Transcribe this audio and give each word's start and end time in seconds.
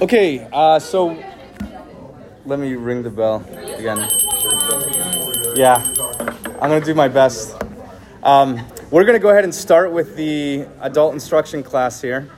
Okay, 0.00 0.48
uh, 0.52 0.78
so 0.80 1.16
let 2.44 2.58
me 2.58 2.74
ring 2.74 3.02
the 3.02 3.10
bell 3.10 3.44
again. 3.76 4.08
Yeah, 5.54 5.76
I'm 6.60 6.70
gonna 6.70 6.80
do 6.80 6.94
my 6.94 7.08
best. 7.08 7.54
Um, 8.22 8.60
we're 8.90 9.04
gonna 9.04 9.20
go 9.20 9.28
ahead 9.28 9.44
and 9.44 9.54
start 9.54 9.92
with 9.92 10.16
the 10.16 10.66
adult 10.80 11.14
instruction 11.14 11.62
class 11.62 12.00
here. 12.00 12.28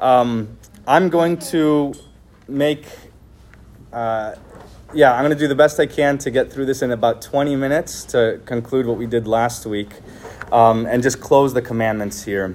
Um, 0.00 0.58
I'm 0.86 1.08
going 1.08 1.38
to 1.50 1.94
make, 2.46 2.86
uh, 3.92 4.34
yeah, 4.92 5.14
I'm 5.14 5.22
gonna 5.24 5.34
do 5.34 5.48
the 5.48 5.54
best 5.54 5.80
I 5.80 5.86
can 5.86 6.18
to 6.18 6.30
get 6.30 6.52
through 6.52 6.66
this 6.66 6.82
in 6.82 6.90
about 6.90 7.22
20 7.22 7.56
minutes 7.56 8.04
to 8.06 8.40
conclude 8.44 8.84
what 8.86 8.98
we 8.98 9.06
did 9.06 9.26
last 9.26 9.64
week, 9.64 9.92
um, 10.52 10.84
and 10.84 11.02
just 11.02 11.20
close 11.20 11.54
the 11.54 11.62
commandments 11.62 12.24
here. 12.24 12.54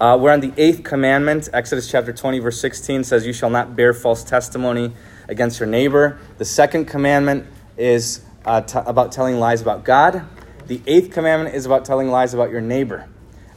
Uh, 0.00 0.16
we're 0.16 0.30
on 0.30 0.38
the 0.38 0.52
eighth 0.56 0.84
commandment. 0.84 1.48
Exodus 1.52 1.90
chapter 1.90 2.12
20, 2.12 2.38
verse 2.38 2.60
16 2.60 3.02
says, 3.02 3.26
You 3.26 3.32
shall 3.32 3.50
not 3.50 3.74
bear 3.74 3.92
false 3.92 4.22
testimony 4.22 4.92
against 5.26 5.58
your 5.58 5.68
neighbor. 5.68 6.20
The 6.38 6.44
second 6.44 6.84
commandment 6.84 7.46
is 7.76 8.20
uh, 8.44 8.60
t- 8.60 8.78
about 8.86 9.10
telling 9.10 9.40
lies 9.40 9.60
about 9.60 9.84
God. 9.84 10.22
The 10.68 10.80
eighth 10.86 11.10
commandment 11.10 11.56
is 11.56 11.66
about 11.66 11.84
telling 11.84 12.12
lies 12.12 12.32
about 12.32 12.52
your 12.52 12.60
neighbor. 12.60 13.08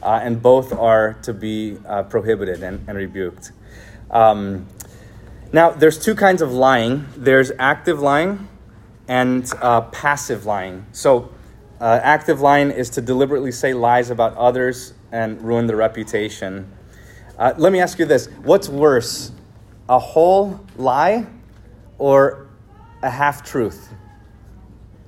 Uh, 0.02 0.18
and 0.20 0.42
both 0.42 0.72
are 0.72 1.14
to 1.22 1.32
be 1.32 1.78
uh, 1.86 2.02
prohibited 2.02 2.64
and, 2.64 2.88
and 2.88 2.98
rebuked. 2.98 3.52
Um, 4.10 4.66
now, 5.52 5.70
there's 5.70 5.96
two 5.96 6.16
kinds 6.16 6.42
of 6.42 6.52
lying 6.52 7.06
there's 7.16 7.52
active 7.56 8.00
lying 8.00 8.48
and 9.06 9.48
uh, 9.60 9.82
passive 9.82 10.44
lying. 10.44 10.86
So, 10.90 11.30
uh, 11.82 11.98
active 12.04 12.40
lying 12.40 12.70
is 12.70 12.88
to 12.90 13.00
deliberately 13.00 13.50
say 13.50 13.74
lies 13.74 14.08
about 14.08 14.36
others 14.36 14.94
and 15.10 15.42
ruin 15.42 15.66
their 15.66 15.76
reputation. 15.76 16.70
Uh, 17.36 17.52
let 17.56 17.72
me 17.72 17.80
ask 17.80 17.98
you 17.98 18.06
this 18.06 18.28
what's 18.44 18.68
worse, 18.68 19.32
a 19.88 19.98
whole 19.98 20.64
lie 20.76 21.26
or 21.98 22.48
a 23.02 23.10
half 23.10 23.42
truth? 23.42 23.92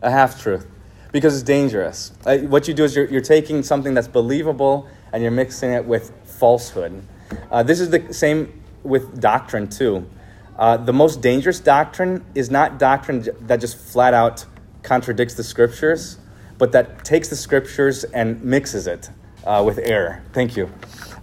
A 0.03 0.11
half 0.11 0.43
truth. 0.43 0.67
Because 1.13 1.35
it's 1.35 1.45
dangerous. 1.45 2.11
Uh, 2.27 2.39
what 2.39 2.67
you 2.67 2.75
do 2.75 2.83
is 2.83 2.97
you're, 2.97 3.07
you're 3.07 3.21
taking 3.21 3.63
something 3.63 3.95
that's 3.95 4.09
believable 4.09 4.89
and 5.13 5.23
you're 5.23 5.31
mixing 5.31 5.71
it 5.71 5.85
with 5.85 6.13
falsehood. 6.25 7.07
Uh, 7.53 7.63
this 7.63 7.79
is 7.79 7.91
the 7.91 8.13
same 8.13 8.65
with 8.83 9.21
doctrine, 9.21 9.69
too. 9.69 10.11
Uh, 10.59 10.77
the 10.77 10.93
most 10.93 11.21
dangerous 11.21 11.61
doctrine 11.61 12.25
is 12.35 12.51
not 12.51 12.81
doctrine 12.81 13.29
that 13.43 13.61
just 13.61 13.77
flat 13.77 14.13
out 14.13 14.45
contradicts 14.83 15.35
the 15.35 15.45
scriptures, 15.45 16.19
but 16.59 16.73
that 16.73 17.05
takes 17.05 17.29
the 17.29 17.37
scriptures 17.37 18.05
and 18.05 18.43
mixes 18.43 18.87
it 18.87 19.11
uh, 19.45 19.63
with 19.65 19.79
air. 19.79 20.23
Thank 20.33 20.57
you. 20.57 20.73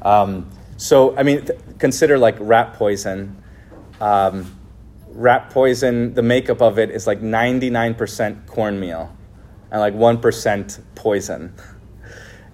Um, 0.01 0.49
so, 0.77 1.15
I 1.17 1.23
mean, 1.23 1.45
th- 1.45 1.59
consider 1.79 2.17
like 2.17 2.35
rat 2.39 2.73
poison. 2.73 3.41
Um, 3.99 4.57
rat 5.09 5.49
poison, 5.49 6.13
the 6.13 6.23
makeup 6.23 6.61
of 6.61 6.79
it 6.79 6.89
is 6.89 7.07
like 7.07 7.21
99% 7.21 8.47
cornmeal 8.47 9.15
and 9.71 9.79
like 9.79 9.93
1% 9.93 10.79
poison. 10.95 11.53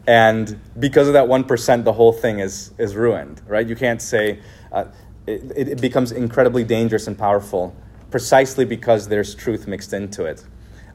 And 0.05 0.59
because 0.79 1.07
of 1.07 1.13
that 1.13 1.27
1%, 1.27 1.83
the 1.83 1.93
whole 1.93 2.13
thing 2.13 2.39
is, 2.39 2.71
is 2.77 2.95
ruined, 2.95 3.41
right? 3.47 3.67
You 3.67 3.75
can't 3.75 4.01
say 4.01 4.39
uh, 4.71 4.85
it, 5.25 5.69
it 5.69 5.81
becomes 5.81 6.11
incredibly 6.11 6.63
dangerous 6.63 7.07
and 7.07 7.17
powerful 7.17 7.75
precisely 8.09 8.65
because 8.65 9.07
there's 9.09 9.35
truth 9.35 9.67
mixed 9.67 9.93
into 9.93 10.25
it. 10.25 10.43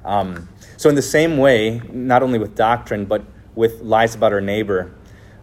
Um, 0.05 0.49
so, 0.77 0.89
in 0.89 0.95
the 0.95 1.03
same 1.03 1.39
way, 1.39 1.81
not 1.93 2.23
only 2.23 2.39
with 2.39 2.55
doctrine, 2.55 3.05
but 3.05 3.25
with 3.55 3.81
lies 3.83 4.15
about 4.15 4.33
our 4.33 4.41
neighbor, 4.41 4.93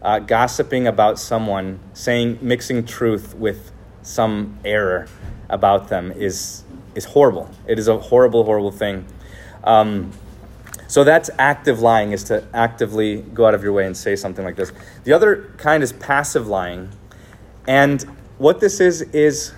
uh, 0.01 0.19
gossiping 0.19 0.87
about 0.87 1.19
someone, 1.19 1.79
saying, 1.93 2.39
mixing 2.41 2.85
truth 2.85 3.35
with 3.35 3.71
some 4.01 4.57
error 4.65 5.07
about 5.49 5.89
them 5.89 6.11
is, 6.11 6.63
is 6.95 7.05
horrible. 7.05 7.49
It 7.67 7.79
is 7.79 7.87
a 7.87 7.97
horrible, 7.97 8.43
horrible 8.43 8.71
thing. 8.71 9.05
Um, 9.63 10.11
so 10.87 11.03
that's 11.03 11.29
active 11.37 11.81
lying, 11.81 12.11
is 12.13 12.23
to 12.25 12.43
actively 12.53 13.21
go 13.21 13.45
out 13.45 13.53
of 13.53 13.63
your 13.63 13.73
way 13.73 13.85
and 13.85 13.95
say 13.95 14.15
something 14.15 14.43
like 14.43 14.55
this. 14.55 14.71
The 15.03 15.13
other 15.13 15.53
kind 15.57 15.83
is 15.83 15.93
passive 15.93 16.47
lying. 16.47 16.89
And 17.67 18.01
what 18.37 18.59
this 18.59 18.79
is, 18.79 19.01
is 19.01 19.53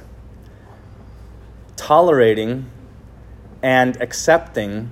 tolerating 1.76 2.70
and 3.64 4.02
accepting 4.02 4.90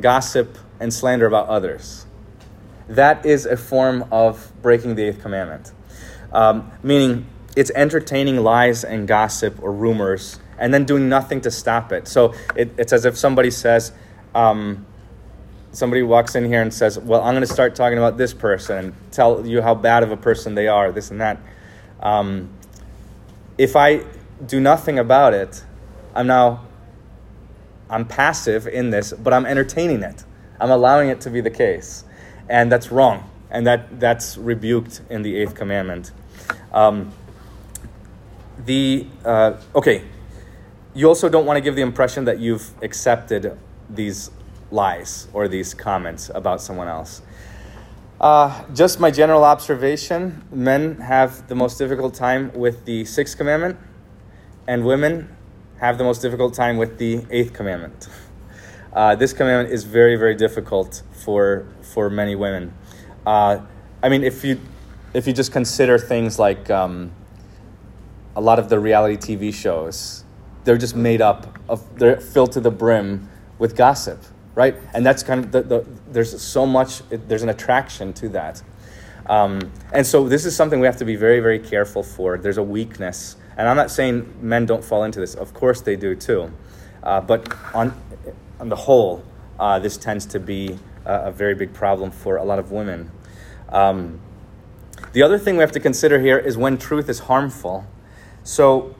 gossip 0.00 0.58
and 0.80 0.92
slander 0.92 1.26
about 1.26 1.48
others 1.48 2.06
that 2.88 3.24
is 3.24 3.46
a 3.46 3.56
form 3.56 4.04
of 4.10 4.52
breaking 4.60 4.94
the 4.94 5.04
eighth 5.04 5.22
commandment. 5.22 5.72
Um, 6.32 6.70
meaning, 6.82 7.26
it's 7.56 7.70
entertaining 7.74 8.38
lies 8.38 8.84
and 8.84 9.06
gossip 9.06 9.62
or 9.62 9.72
rumors 9.72 10.38
and 10.58 10.72
then 10.72 10.84
doing 10.84 11.08
nothing 11.08 11.40
to 11.42 11.50
stop 11.50 11.92
it. 11.92 12.08
So 12.08 12.34
it, 12.56 12.72
it's 12.78 12.92
as 12.92 13.04
if 13.04 13.16
somebody 13.16 13.50
says, 13.50 13.92
um, 14.34 14.86
somebody 15.72 16.02
walks 16.02 16.34
in 16.34 16.44
here 16.44 16.62
and 16.62 16.72
says, 16.72 16.98
Well, 16.98 17.22
I'm 17.22 17.34
going 17.34 17.46
to 17.46 17.52
start 17.52 17.74
talking 17.74 17.98
about 17.98 18.16
this 18.16 18.32
person 18.32 18.78
and 18.78 18.94
tell 19.10 19.46
you 19.46 19.60
how 19.62 19.74
bad 19.74 20.02
of 20.02 20.10
a 20.10 20.16
person 20.16 20.54
they 20.54 20.68
are, 20.68 20.92
this 20.92 21.10
and 21.10 21.20
that. 21.20 21.38
Um, 22.00 22.50
if 23.58 23.76
I 23.76 24.04
do 24.46 24.60
nothing 24.60 24.98
about 24.98 25.34
it, 25.34 25.64
I'm 26.14 26.26
now 26.26 26.64
I'm 27.92 28.06
passive 28.06 28.66
in 28.66 28.90
this, 28.90 29.12
but 29.12 29.32
I'm 29.32 29.46
entertaining 29.46 30.02
it. 30.02 30.24
I'm 30.58 30.70
allowing 30.70 31.10
it 31.10 31.20
to 31.22 31.30
be 31.30 31.40
the 31.40 31.50
case 31.50 32.04
and 32.48 32.70
that's 32.70 32.90
wrong, 32.90 33.28
and 33.50 33.66
that, 33.66 34.00
that's 34.00 34.36
rebuked 34.36 35.00
in 35.10 35.22
the 35.22 35.36
eighth 35.36 35.54
commandment. 35.54 36.12
Um, 36.72 37.12
the 38.64 39.06
uh, 39.24 39.54
okay, 39.74 40.04
you 40.94 41.08
also 41.08 41.28
don't 41.28 41.46
want 41.46 41.56
to 41.56 41.60
give 41.60 41.74
the 41.74 41.82
impression 41.82 42.24
that 42.26 42.38
you've 42.38 42.70
accepted 42.82 43.58
these 43.88 44.30
lies 44.70 45.28
or 45.32 45.48
these 45.48 45.74
comments 45.74 46.30
about 46.34 46.60
someone 46.60 46.88
else. 46.88 47.22
Uh, 48.20 48.64
just 48.72 49.00
my 49.00 49.10
general 49.10 49.42
observation 49.42 50.44
men 50.52 50.96
have 50.96 51.48
the 51.48 51.54
most 51.54 51.78
difficult 51.78 52.14
time 52.14 52.52
with 52.52 52.84
the 52.84 53.04
sixth 53.04 53.36
commandment, 53.36 53.78
and 54.66 54.84
women 54.84 55.34
have 55.82 55.98
the 55.98 56.04
most 56.04 56.22
difficult 56.22 56.54
time 56.54 56.76
with 56.76 56.96
the 56.98 57.26
eighth 57.30 57.52
commandment. 57.52 58.08
Uh, 58.94 59.14
this 59.14 59.32
commandment 59.32 59.72
is 59.72 59.84
very, 59.84 60.16
very 60.16 60.34
difficult 60.34 61.02
for 61.12 61.66
for 61.80 62.10
many 62.10 62.34
women. 62.34 62.74
Uh, 63.24 63.58
I 64.02 64.10
mean, 64.10 64.22
if 64.22 64.44
you 64.44 64.60
if 65.14 65.26
you 65.26 65.32
just 65.32 65.50
consider 65.50 65.98
things 65.98 66.38
like 66.38 66.68
um, 66.68 67.10
a 68.36 68.40
lot 68.42 68.58
of 68.58 68.68
the 68.68 68.78
reality 68.78 69.16
TV 69.16 69.54
shows, 69.54 70.24
they're 70.64 70.76
just 70.76 70.94
made 70.94 71.22
up 71.22 71.58
of 71.70 71.98
they're 71.98 72.20
filled 72.20 72.52
to 72.52 72.60
the 72.60 72.70
brim 72.70 73.30
with 73.58 73.76
gossip, 73.76 74.22
right? 74.54 74.76
And 74.92 75.06
that's 75.06 75.22
kind 75.22 75.42
of 75.42 75.52
the, 75.52 75.62
the 75.62 75.86
there's 76.10 76.42
so 76.42 76.66
much 76.66 77.00
there's 77.08 77.42
an 77.42 77.48
attraction 77.48 78.12
to 78.12 78.28
that. 78.28 78.62
Um, 79.24 79.72
and 79.94 80.06
so 80.06 80.28
this 80.28 80.44
is 80.44 80.54
something 80.54 80.80
we 80.80 80.86
have 80.86 80.98
to 80.98 81.06
be 81.06 81.16
very, 81.16 81.40
very 81.40 81.60
careful 81.60 82.02
for. 82.02 82.36
There's 82.36 82.58
a 82.58 82.62
weakness. 82.62 83.36
And 83.56 83.68
I'm 83.68 83.76
not 83.76 83.90
saying 83.90 84.34
men 84.40 84.66
don't 84.66 84.84
fall 84.84 85.04
into 85.04 85.20
this. 85.20 85.34
Of 85.34 85.54
course 85.54 85.80
they 85.80 85.96
do 85.96 86.14
too. 86.14 86.52
Uh, 87.02 87.20
but 87.20 87.52
on, 87.74 88.00
on 88.60 88.68
the 88.68 88.76
whole, 88.76 89.24
uh, 89.58 89.78
this 89.78 89.96
tends 89.96 90.26
to 90.26 90.40
be 90.40 90.78
a, 91.04 91.30
very 91.30 91.54
big 91.54 91.72
problem 91.72 92.10
for 92.10 92.36
a 92.36 92.44
lot 92.44 92.58
of 92.58 92.70
women. 92.70 93.10
Um, 93.68 94.20
the 95.12 95.22
other 95.22 95.38
thing 95.38 95.56
we 95.56 95.60
have 95.60 95.72
to 95.72 95.80
consider 95.80 96.20
here 96.20 96.38
is 96.38 96.56
when 96.56 96.78
truth 96.78 97.08
is 97.08 97.20
harmful. 97.20 97.86
So, 98.44 98.94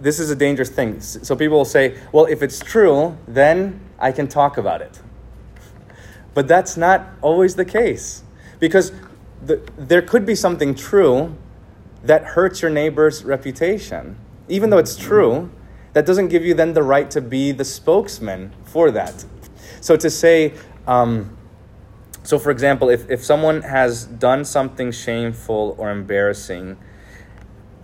this 0.00 0.20
is 0.20 0.30
a 0.30 0.36
dangerous 0.36 0.70
thing. 0.70 1.00
So, 1.00 1.34
people 1.34 1.58
will 1.58 1.64
say, 1.64 1.98
well, 2.12 2.26
if 2.26 2.42
it's 2.42 2.60
true, 2.60 3.16
then 3.26 3.80
I 3.98 4.12
can 4.12 4.28
talk 4.28 4.58
about 4.58 4.82
it. 4.82 5.00
But 6.34 6.46
that's 6.46 6.76
not 6.76 7.06
always 7.22 7.54
the 7.54 7.64
case. 7.64 8.22
Because 8.60 8.92
the, 9.44 9.62
there 9.76 10.02
could 10.02 10.26
be 10.26 10.34
something 10.34 10.74
true 10.74 11.36
that 12.02 12.24
hurts 12.24 12.62
your 12.62 12.70
neighbor's 12.70 13.24
reputation. 13.24 14.16
Even 14.48 14.70
though 14.70 14.78
it's 14.78 14.96
true, 14.96 15.50
that 15.92 16.06
doesn't 16.06 16.28
give 16.28 16.44
you 16.44 16.54
then 16.54 16.74
the 16.74 16.82
right 16.82 17.10
to 17.10 17.20
be 17.20 17.52
the 17.52 17.64
spokesman 17.64 18.52
for 18.64 18.90
that. 18.90 19.24
So 19.80 19.96
to 19.96 20.10
say, 20.10 20.54
um, 20.86 21.36
so, 22.22 22.38
for 22.38 22.50
example, 22.50 22.90
if, 22.90 23.08
if 23.10 23.24
someone 23.24 23.62
has 23.62 24.04
done 24.04 24.44
something 24.44 24.92
shameful 24.92 25.74
or 25.78 25.90
embarrassing, 25.90 26.76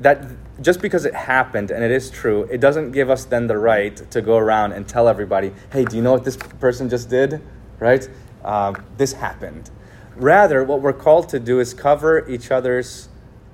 that 0.01 0.23
just 0.61 0.83
because 0.83 1.07
it 1.07 1.15
happened 1.15 1.71
and 1.71 1.83
it 1.83 1.91
is 1.91 2.11
true, 2.11 2.45
it 2.51 2.61
doesn't 2.61 2.93
give 2.93 3.09
us 3.09 3.25
then 3.25 3.47
the 3.47 3.57
right 3.57 3.97
to 4.11 4.21
go 4.21 4.37
around 4.37 4.73
and 4.73 4.87
tell 4.87 5.09
everybody, 5.09 5.53
hey, 5.73 5.85
do 5.85 5.97
you 5.97 6.03
know 6.03 6.13
what 6.13 6.25
this 6.25 6.37
person 6.37 6.91
just 6.91 7.09
did? 7.09 7.41
Right? 7.79 8.07
Uh, 8.45 8.75
this 8.97 9.15
happened. 9.15 9.71
Rather, 10.15 10.63
what 10.63 10.81
we're 10.83 10.93
called 10.93 11.29
to 11.31 11.41
do 11.41 11.59
is 11.59 11.73
cover 11.73 12.29
each 12.29 12.51
other's 12.51 13.09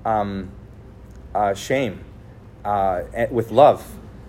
um, 0.05 0.51
uh, 1.35 1.55
shame 1.55 2.05
uh, 2.65 3.03
with 3.31 3.51
love 3.51 3.87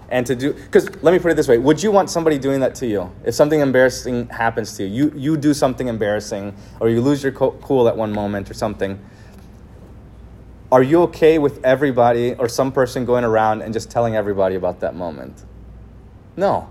and 0.09 0.25
to 0.27 0.35
do 0.35 0.53
because 0.53 0.89
let 1.03 1.13
me 1.13 1.19
put 1.19 1.31
it 1.31 1.35
this 1.35 1.47
way 1.47 1.57
would 1.57 1.81
you 1.81 1.91
want 1.91 2.09
somebody 2.09 2.37
doing 2.37 2.59
that 2.59 2.75
to 2.75 2.85
you 2.85 3.09
if 3.23 3.33
something 3.33 3.61
embarrassing 3.61 4.27
happens 4.27 4.75
to 4.75 4.83
you 4.83 5.05
you, 5.05 5.13
you 5.15 5.37
do 5.37 5.53
something 5.53 5.87
embarrassing 5.87 6.53
or 6.79 6.89
you 6.89 7.01
lose 7.01 7.23
your 7.23 7.31
co- 7.31 7.57
cool 7.61 7.87
at 7.87 7.95
one 7.95 8.11
moment 8.11 8.49
or 8.51 8.53
something 8.53 8.99
are 10.71 10.81
you 10.81 11.01
okay 11.01 11.37
with 11.37 11.63
everybody 11.65 12.33
or 12.35 12.47
some 12.47 12.71
person 12.71 13.03
going 13.03 13.25
around 13.25 13.61
and 13.61 13.73
just 13.73 13.91
telling 13.91 14.15
everybody 14.15 14.55
about 14.55 14.79
that 14.79 14.95
moment? 14.95 15.43
No, 16.37 16.69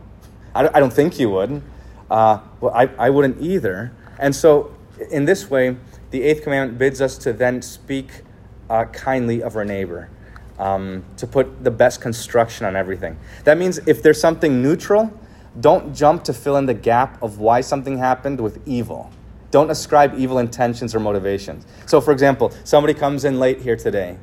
I, 0.54 0.68
I 0.68 0.80
don't 0.80 0.92
think 0.92 1.18
you 1.20 1.28
would. 1.28 1.62
Uh, 2.10 2.40
well, 2.62 2.72
I, 2.74 2.86
I 2.98 3.10
wouldn't 3.10 3.42
either. 3.42 3.92
And 4.18 4.34
so, 4.34 4.74
in 5.10 5.26
this 5.26 5.50
way, 5.50 5.76
the 6.12 6.22
eighth 6.22 6.42
commandment 6.42 6.78
bids 6.78 7.02
us 7.02 7.18
to 7.18 7.34
then 7.34 7.60
speak 7.60 8.22
uh, 8.70 8.84
kindly 8.86 9.42
of 9.42 9.56
our 9.56 9.64
neighbor, 9.64 10.08
um, 10.58 11.04
to 11.16 11.26
put 11.26 11.62
the 11.62 11.70
best 11.70 12.00
construction 12.00 12.64
on 12.64 12.76
everything. 12.76 13.18
That 13.44 13.58
means 13.58 13.78
if 13.86 14.02
there's 14.02 14.20
something 14.20 14.62
neutral, 14.62 15.12
don't 15.58 15.94
jump 15.94 16.24
to 16.24 16.32
fill 16.32 16.56
in 16.56 16.66
the 16.66 16.74
gap 16.74 17.22
of 17.22 17.38
why 17.38 17.60
something 17.60 17.98
happened 17.98 18.40
with 18.40 18.66
evil. 18.66 19.10
Don't 19.50 19.70
ascribe 19.70 20.14
evil 20.16 20.38
intentions 20.38 20.94
or 20.94 21.00
motivations. 21.00 21.66
So, 21.86 22.00
for 22.00 22.12
example, 22.12 22.52
somebody 22.62 22.94
comes 22.94 23.24
in 23.24 23.40
late 23.40 23.60
here 23.60 23.76
today. 23.76 24.16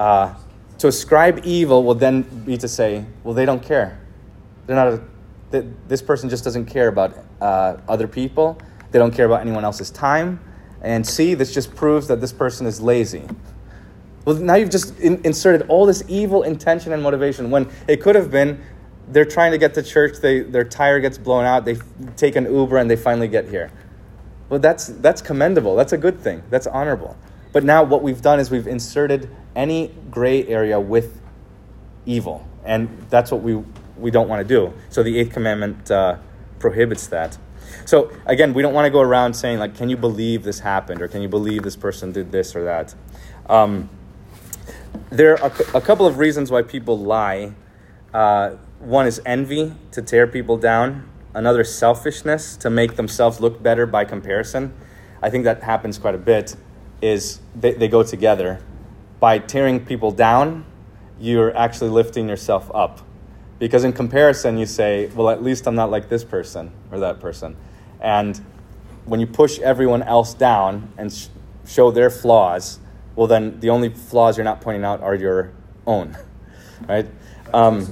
Uh, 0.00 0.34
to 0.78 0.88
ascribe 0.88 1.40
evil 1.44 1.84
will 1.84 1.94
then 1.94 2.22
be 2.22 2.58
to 2.58 2.66
say, 2.66 3.04
well, 3.22 3.32
they 3.32 3.46
don't 3.46 3.62
care. 3.62 4.00
They're 4.66 4.74
not 4.74 5.00
a, 5.52 5.64
this 5.86 6.02
person 6.02 6.28
just 6.28 6.42
doesn't 6.42 6.66
care 6.66 6.88
about 6.88 7.16
uh, 7.40 7.76
other 7.88 8.08
people. 8.08 8.58
They 8.90 8.98
don't 8.98 9.14
care 9.14 9.26
about 9.26 9.40
anyone 9.40 9.64
else's 9.64 9.90
time. 9.90 10.40
And 10.84 11.06
C, 11.06 11.34
this 11.34 11.52
just 11.52 11.74
proves 11.74 12.06
that 12.08 12.20
this 12.20 12.32
person 12.32 12.66
is 12.66 12.80
lazy. 12.80 13.24
Well, 14.24 14.36
now 14.36 14.54
you've 14.54 14.70
just 14.70 14.98
in, 15.00 15.20
inserted 15.24 15.68
all 15.68 15.86
this 15.86 16.04
evil 16.08 16.42
intention 16.42 16.92
and 16.92 17.02
motivation 17.02 17.50
when 17.50 17.70
it 17.88 18.00
could 18.00 18.14
have 18.14 18.30
been 18.30 18.62
they're 19.08 19.24
trying 19.24 19.52
to 19.52 19.58
get 19.58 19.74
to 19.74 19.82
church, 19.82 20.18
they, 20.20 20.40
their 20.40 20.64
tire 20.64 21.00
gets 21.00 21.18
blown 21.18 21.44
out, 21.44 21.64
they 21.64 21.76
take 22.16 22.36
an 22.36 22.44
Uber, 22.44 22.78
and 22.78 22.90
they 22.90 22.96
finally 22.96 23.28
get 23.28 23.48
here. 23.48 23.70
Well, 24.48 24.60
that's, 24.60 24.86
that's 24.86 25.20
commendable. 25.20 25.76
That's 25.76 25.92
a 25.92 25.98
good 25.98 26.20
thing. 26.20 26.42
That's 26.50 26.66
honorable. 26.66 27.16
But 27.52 27.64
now 27.64 27.82
what 27.82 28.02
we've 28.02 28.22
done 28.22 28.40
is 28.40 28.50
we've 28.50 28.66
inserted 28.66 29.28
any 29.54 29.94
gray 30.10 30.46
area 30.46 30.80
with 30.80 31.20
evil. 32.06 32.46
And 32.64 33.06
that's 33.10 33.30
what 33.30 33.42
we, 33.42 33.62
we 33.96 34.10
don't 34.10 34.28
want 34.28 34.46
to 34.46 34.48
do. 34.48 34.72
So 34.90 35.02
the 35.02 35.18
eighth 35.18 35.32
commandment 35.32 35.90
uh, 35.90 36.18
prohibits 36.58 37.06
that. 37.08 37.36
So 37.84 38.12
again, 38.26 38.54
we 38.54 38.62
don't 38.62 38.74
want 38.74 38.86
to 38.86 38.90
go 38.90 39.00
around 39.00 39.34
saying, 39.34 39.58
like, 39.58 39.76
can 39.76 39.88
you 39.88 39.96
believe 39.96 40.42
this 40.42 40.60
happened? 40.60 41.02
Or 41.02 41.08
can 41.08 41.22
you 41.22 41.28
believe 41.28 41.62
this 41.62 41.76
person 41.76 42.12
did 42.12 42.32
this 42.32 42.54
or 42.56 42.64
that? 42.64 42.94
Um, 43.48 43.88
there 45.10 45.42
are 45.42 45.52
a 45.74 45.80
couple 45.80 46.06
of 46.06 46.18
reasons 46.18 46.50
why 46.50 46.62
people 46.62 46.98
lie. 46.98 47.52
Uh, 48.12 48.56
one 48.78 49.06
is 49.06 49.20
envy, 49.26 49.72
to 49.92 50.02
tear 50.02 50.26
people 50.26 50.56
down 50.56 51.08
another 51.34 51.64
selfishness 51.64 52.56
to 52.56 52.70
make 52.70 52.96
themselves 52.96 53.40
look 53.40 53.62
better 53.62 53.86
by 53.86 54.04
comparison. 54.04 54.72
I 55.20 55.30
think 55.30 55.44
that 55.44 55.62
happens 55.62 55.98
quite 55.98 56.14
a 56.14 56.18
bit, 56.18 56.56
is 57.02 57.40
they, 57.54 57.72
they 57.72 57.88
go 57.88 58.02
together. 58.02 58.60
By 59.20 59.38
tearing 59.40 59.84
people 59.84 60.12
down, 60.12 60.64
you're 61.18 61.54
actually 61.56 61.90
lifting 61.90 62.28
yourself 62.28 62.70
up. 62.74 63.00
Because 63.58 63.84
in 63.84 63.92
comparison, 63.92 64.58
you 64.58 64.66
say, 64.66 65.06
well, 65.14 65.30
at 65.30 65.42
least 65.42 65.66
I'm 65.66 65.74
not 65.74 65.90
like 65.90 66.08
this 66.08 66.24
person 66.24 66.72
or 66.90 66.98
that 67.00 67.20
person. 67.20 67.56
And 68.00 68.40
when 69.04 69.20
you 69.20 69.26
push 69.26 69.58
everyone 69.60 70.02
else 70.02 70.34
down 70.34 70.92
and 70.98 71.12
sh- 71.12 71.28
show 71.66 71.90
their 71.90 72.10
flaws, 72.10 72.78
well, 73.16 73.26
then 73.26 73.60
the 73.60 73.70
only 73.70 73.90
flaws 73.90 74.36
you're 74.36 74.44
not 74.44 74.60
pointing 74.60 74.84
out 74.84 75.00
are 75.02 75.14
your 75.14 75.52
own, 75.86 76.16
right? 76.88 77.06
Um, 77.52 77.86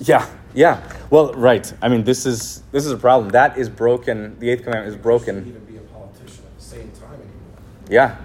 yeah, 0.00 0.26
yeah. 0.54 0.82
Well, 1.10 1.32
right. 1.34 1.72
I 1.82 1.88
mean, 1.88 2.04
this 2.04 2.26
is 2.26 2.62
this 2.72 2.86
is 2.86 2.92
a 2.92 2.96
problem. 2.96 3.30
That 3.30 3.58
is 3.58 3.68
broken. 3.68 4.38
The 4.38 4.50
eighth 4.50 4.64
commandment 4.64 4.94
is 4.96 5.00
broken. 5.00 5.46
Even 5.46 5.64
be 5.64 5.76
a 5.76 5.80
politician 5.80 6.44
at 6.44 6.58
the 6.58 6.64
same 6.64 6.90
time 6.92 7.14
anymore. 7.14 7.28
Yeah. 7.90 8.16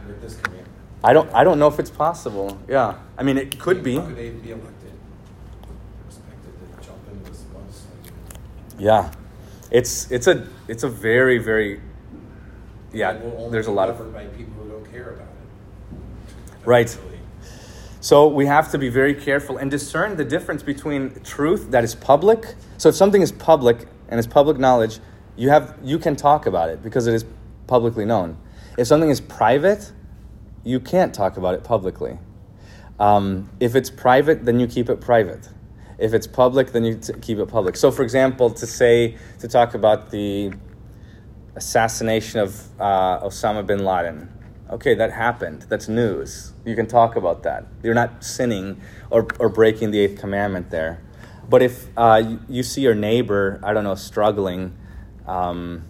With 1.01 1.11
this 1.11 1.21
commandment. 1.21 1.29
I 1.33 1.33
don't. 1.33 1.33
I 1.33 1.43
don't 1.43 1.59
know 1.59 1.67
if 1.67 1.79
it's 1.79 1.89
possible. 1.89 2.57
Yeah. 2.67 2.95
I 3.17 3.23
mean, 3.23 3.37
it 3.37 3.59
could 3.59 3.83
be. 3.83 3.95
How 3.95 4.05
could 4.05 4.15
they 4.15 4.29
be 4.29 4.51
elected? 4.51 4.91
Expected 6.07 6.53
to 6.59 6.87
jump 6.87 6.99
into 7.11 7.31
this 7.31 7.41
bus. 7.41 7.85
Yeah. 8.77 9.11
It's 9.71 10.11
it's 10.11 10.27
a 10.27 10.47
it's 10.67 10.83
a 10.83 10.89
very 10.89 11.37
very. 11.37 11.81
Yeah. 12.93 13.11
And 13.11 13.23
will 13.23 13.37
only 13.37 13.51
There's 13.51 13.67
a 13.67 13.71
lot 13.71 13.89
of. 13.89 14.13
by 14.13 14.25
people 14.25 14.53
who 14.63 14.69
don't 14.69 14.91
care 14.91 15.11
about 15.11 15.27
it. 15.27 15.97
Right. 16.65 16.97
So 17.99 18.27
we 18.27 18.45
have 18.45 18.71
to 18.71 18.77
be 18.77 18.89
very 18.89 19.13
careful 19.13 19.57
and 19.57 19.69
discern 19.69 20.15
the 20.15 20.23
difference 20.23 20.63
between 20.63 21.19
truth 21.23 21.71
that 21.71 21.83
is 21.83 21.93
public. 21.95 22.55
So 22.77 22.89
if 22.89 22.95
something 22.95 23.21
is 23.21 23.31
public 23.33 23.85
and 24.07 24.19
is 24.19 24.27
public 24.27 24.57
knowledge, 24.57 24.99
you 25.35 25.49
have 25.49 25.75
you 25.83 25.99
can 25.99 26.15
talk 26.15 26.45
about 26.45 26.69
it 26.69 26.81
because 26.81 27.07
it 27.07 27.13
is 27.13 27.25
publicly 27.65 28.05
known. 28.05 28.37
If 28.77 28.87
something 28.87 29.09
is 29.09 29.19
private, 29.19 29.91
you 30.67 30.79
can't 30.81 31.13
talk 31.13 31.37
about 31.37 31.53
it 31.53 31.63
publicly. 31.63 32.19
Um, 32.99 33.49
if 33.59 33.75
it's 33.75 33.89
private, 33.89 34.45
then 34.45 34.59
you 34.59 34.67
keep 34.67 34.89
it 34.89 34.99
private. 34.99 35.49
If 35.97 36.13
it's 36.13 36.27
public, 36.27 36.73
then 36.73 36.83
you 36.83 36.95
t- 36.95 37.13
keep 37.21 37.37
it 37.37 37.47
public. 37.47 37.77
So, 37.77 37.89
for 37.89 38.03
example, 38.03 38.49
to 38.49 38.67
say 38.67 39.15
to 39.39 39.47
talk 39.47 39.73
about 39.73 40.11
the 40.11 40.51
assassination 41.55 42.39
of 42.41 42.63
uh, 42.79 43.19
Osama 43.21 43.65
bin 43.65 43.85
Laden, 43.85 44.29
okay, 44.69 44.93
that 44.93 45.11
happened. 45.13 45.65
That's 45.69 45.87
news. 45.87 46.53
You 46.65 46.75
can 46.75 46.85
talk 46.85 47.15
about 47.15 47.43
that. 47.43 47.65
You're 47.81 47.95
not 47.95 48.23
sinning 48.23 48.81
or, 49.09 49.27
or 49.39 49.49
breaking 49.49 49.91
the 49.91 49.99
eighth 49.99 50.19
commandment 50.19 50.69
there. 50.69 51.01
But 51.49 51.61
if 51.61 51.87
uh, 51.95 52.37
you, 52.49 52.61
see 52.61 52.81
your 52.81 52.95
neighbor, 52.95 53.61
I 53.63 53.73
don't 53.73 53.85
know, 53.85 53.95
struggling, 53.95 54.77
um, 55.25 55.85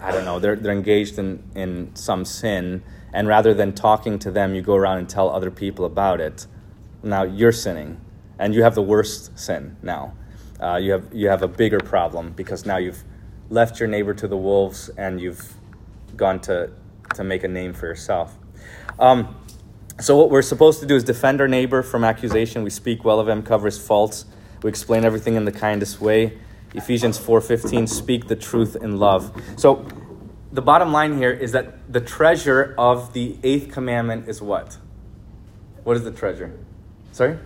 I 0.00 0.10
don't 0.10 0.24
know, 0.24 0.38
they're, 0.38 0.56
they're 0.56 0.72
engaged 0.72 1.18
in, 1.18 1.42
in 1.54 1.94
some 1.94 2.24
sin, 2.24 2.82
and 3.16 3.26
rather 3.26 3.54
than 3.54 3.72
talking 3.72 4.18
to 4.18 4.30
them, 4.30 4.54
you 4.54 4.60
go 4.60 4.74
around 4.74 4.98
and 4.98 5.08
tell 5.08 5.30
other 5.30 5.50
people 5.50 5.86
about 5.86 6.20
it, 6.20 6.46
now 7.02 7.22
you're 7.22 7.50
sinning. 7.50 7.98
And 8.38 8.54
you 8.54 8.62
have 8.62 8.74
the 8.74 8.82
worst 8.82 9.38
sin 9.38 9.78
now. 9.80 10.12
Uh, 10.60 10.76
you, 10.76 10.92
have, 10.92 11.08
you 11.14 11.28
have 11.28 11.40
a 11.40 11.48
bigger 11.48 11.80
problem 11.80 12.32
because 12.32 12.66
now 12.66 12.76
you've 12.76 13.02
left 13.48 13.80
your 13.80 13.88
neighbor 13.88 14.12
to 14.12 14.28
the 14.28 14.36
wolves 14.36 14.90
and 14.98 15.18
you've 15.18 15.54
gone 16.14 16.40
to, 16.40 16.70
to 17.14 17.24
make 17.24 17.42
a 17.42 17.48
name 17.48 17.72
for 17.72 17.86
yourself. 17.86 18.36
Um, 18.98 19.34
so 19.98 20.14
what 20.18 20.28
we're 20.28 20.42
supposed 20.42 20.80
to 20.80 20.86
do 20.86 20.94
is 20.94 21.02
defend 21.02 21.40
our 21.40 21.48
neighbor 21.48 21.82
from 21.82 22.04
accusation. 22.04 22.64
We 22.64 22.70
speak 22.70 23.02
well 23.02 23.18
of 23.18 23.30
him, 23.30 23.42
cover 23.42 23.64
his 23.64 23.78
faults. 23.78 24.26
We 24.62 24.68
explain 24.68 25.06
everything 25.06 25.36
in 25.36 25.46
the 25.46 25.52
kindest 25.52 26.02
way. 26.02 26.36
Ephesians 26.74 27.18
4:15 27.18 27.88
speak 27.88 28.28
the 28.28 28.36
truth 28.36 28.76
in 28.76 28.98
love. 28.98 29.32
So 29.56 29.86
the 30.56 30.62
bottom 30.62 30.90
line 30.90 31.18
here 31.18 31.30
is 31.30 31.52
that 31.52 31.92
the 31.92 32.00
treasure 32.00 32.74
of 32.78 33.12
the 33.12 33.36
eighth 33.42 33.70
commandment 33.70 34.26
is 34.26 34.40
what? 34.40 34.78
What 35.84 35.98
is 35.98 36.04
the 36.04 36.10
treasure? 36.10 36.50
Sorry? 37.12 37.38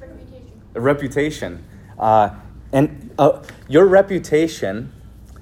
Reputation. 0.00 0.62
A 0.74 0.80
reputation. 0.80 1.64
Uh, 1.98 2.30
and 2.72 3.10
uh, 3.18 3.42
your 3.68 3.86
reputation 3.86 4.92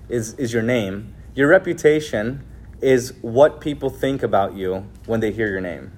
is, 0.08 0.34
is 0.34 0.52
your 0.52 0.64
name. 0.64 1.14
Your 1.36 1.48
reputation 1.48 2.44
is 2.80 3.14
what 3.22 3.60
people 3.60 3.88
think 3.88 4.24
about 4.24 4.56
you 4.56 4.88
when 5.06 5.20
they 5.20 5.30
hear 5.30 5.48
your 5.48 5.60
name. 5.60 5.92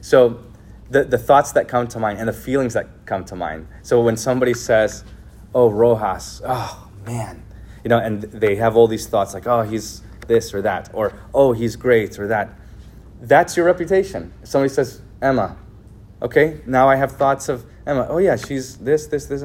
So 0.00 0.42
the, 0.90 1.04
the 1.04 1.16
thoughts 1.16 1.52
that 1.52 1.68
come 1.68 1.86
to 1.88 2.00
mind 2.00 2.18
and 2.18 2.28
the 2.28 2.32
feelings 2.32 2.74
that 2.74 3.06
come 3.06 3.24
to 3.26 3.36
mind. 3.36 3.68
So 3.82 4.02
when 4.02 4.16
somebody 4.16 4.54
says, 4.54 5.04
oh, 5.54 5.70
Rojas, 5.70 6.42
oh, 6.44 6.90
man, 7.06 7.44
you 7.84 7.88
know, 7.88 7.98
and 7.98 8.22
they 8.22 8.56
have 8.56 8.76
all 8.76 8.88
these 8.88 9.06
thoughts 9.06 9.32
like, 9.32 9.46
oh, 9.46 9.62
he's 9.62 10.02
this 10.30 10.54
or 10.54 10.62
that, 10.62 10.88
or 10.94 11.12
oh, 11.34 11.52
he's 11.52 11.76
great 11.76 12.18
or 12.18 12.28
that. 12.28 12.48
That's 13.20 13.56
your 13.56 13.66
reputation. 13.66 14.32
Somebody 14.44 14.72
says, 14.72 15.02
Emma, 15.20 15.58
okay, 16.22 16.62
now 16.64 16.88
I 16.88 16.96
have 16.96 17.12
thoughts 17.12 17.50
of 17.50 17.66
Emma, 17.86 18.06
oh, 18.08 18.18
yeah, 18.18 18.36
she's 18.36 18.78
this, 18.78 19.06
this, 19.08 19.26
this. 19.26 19.44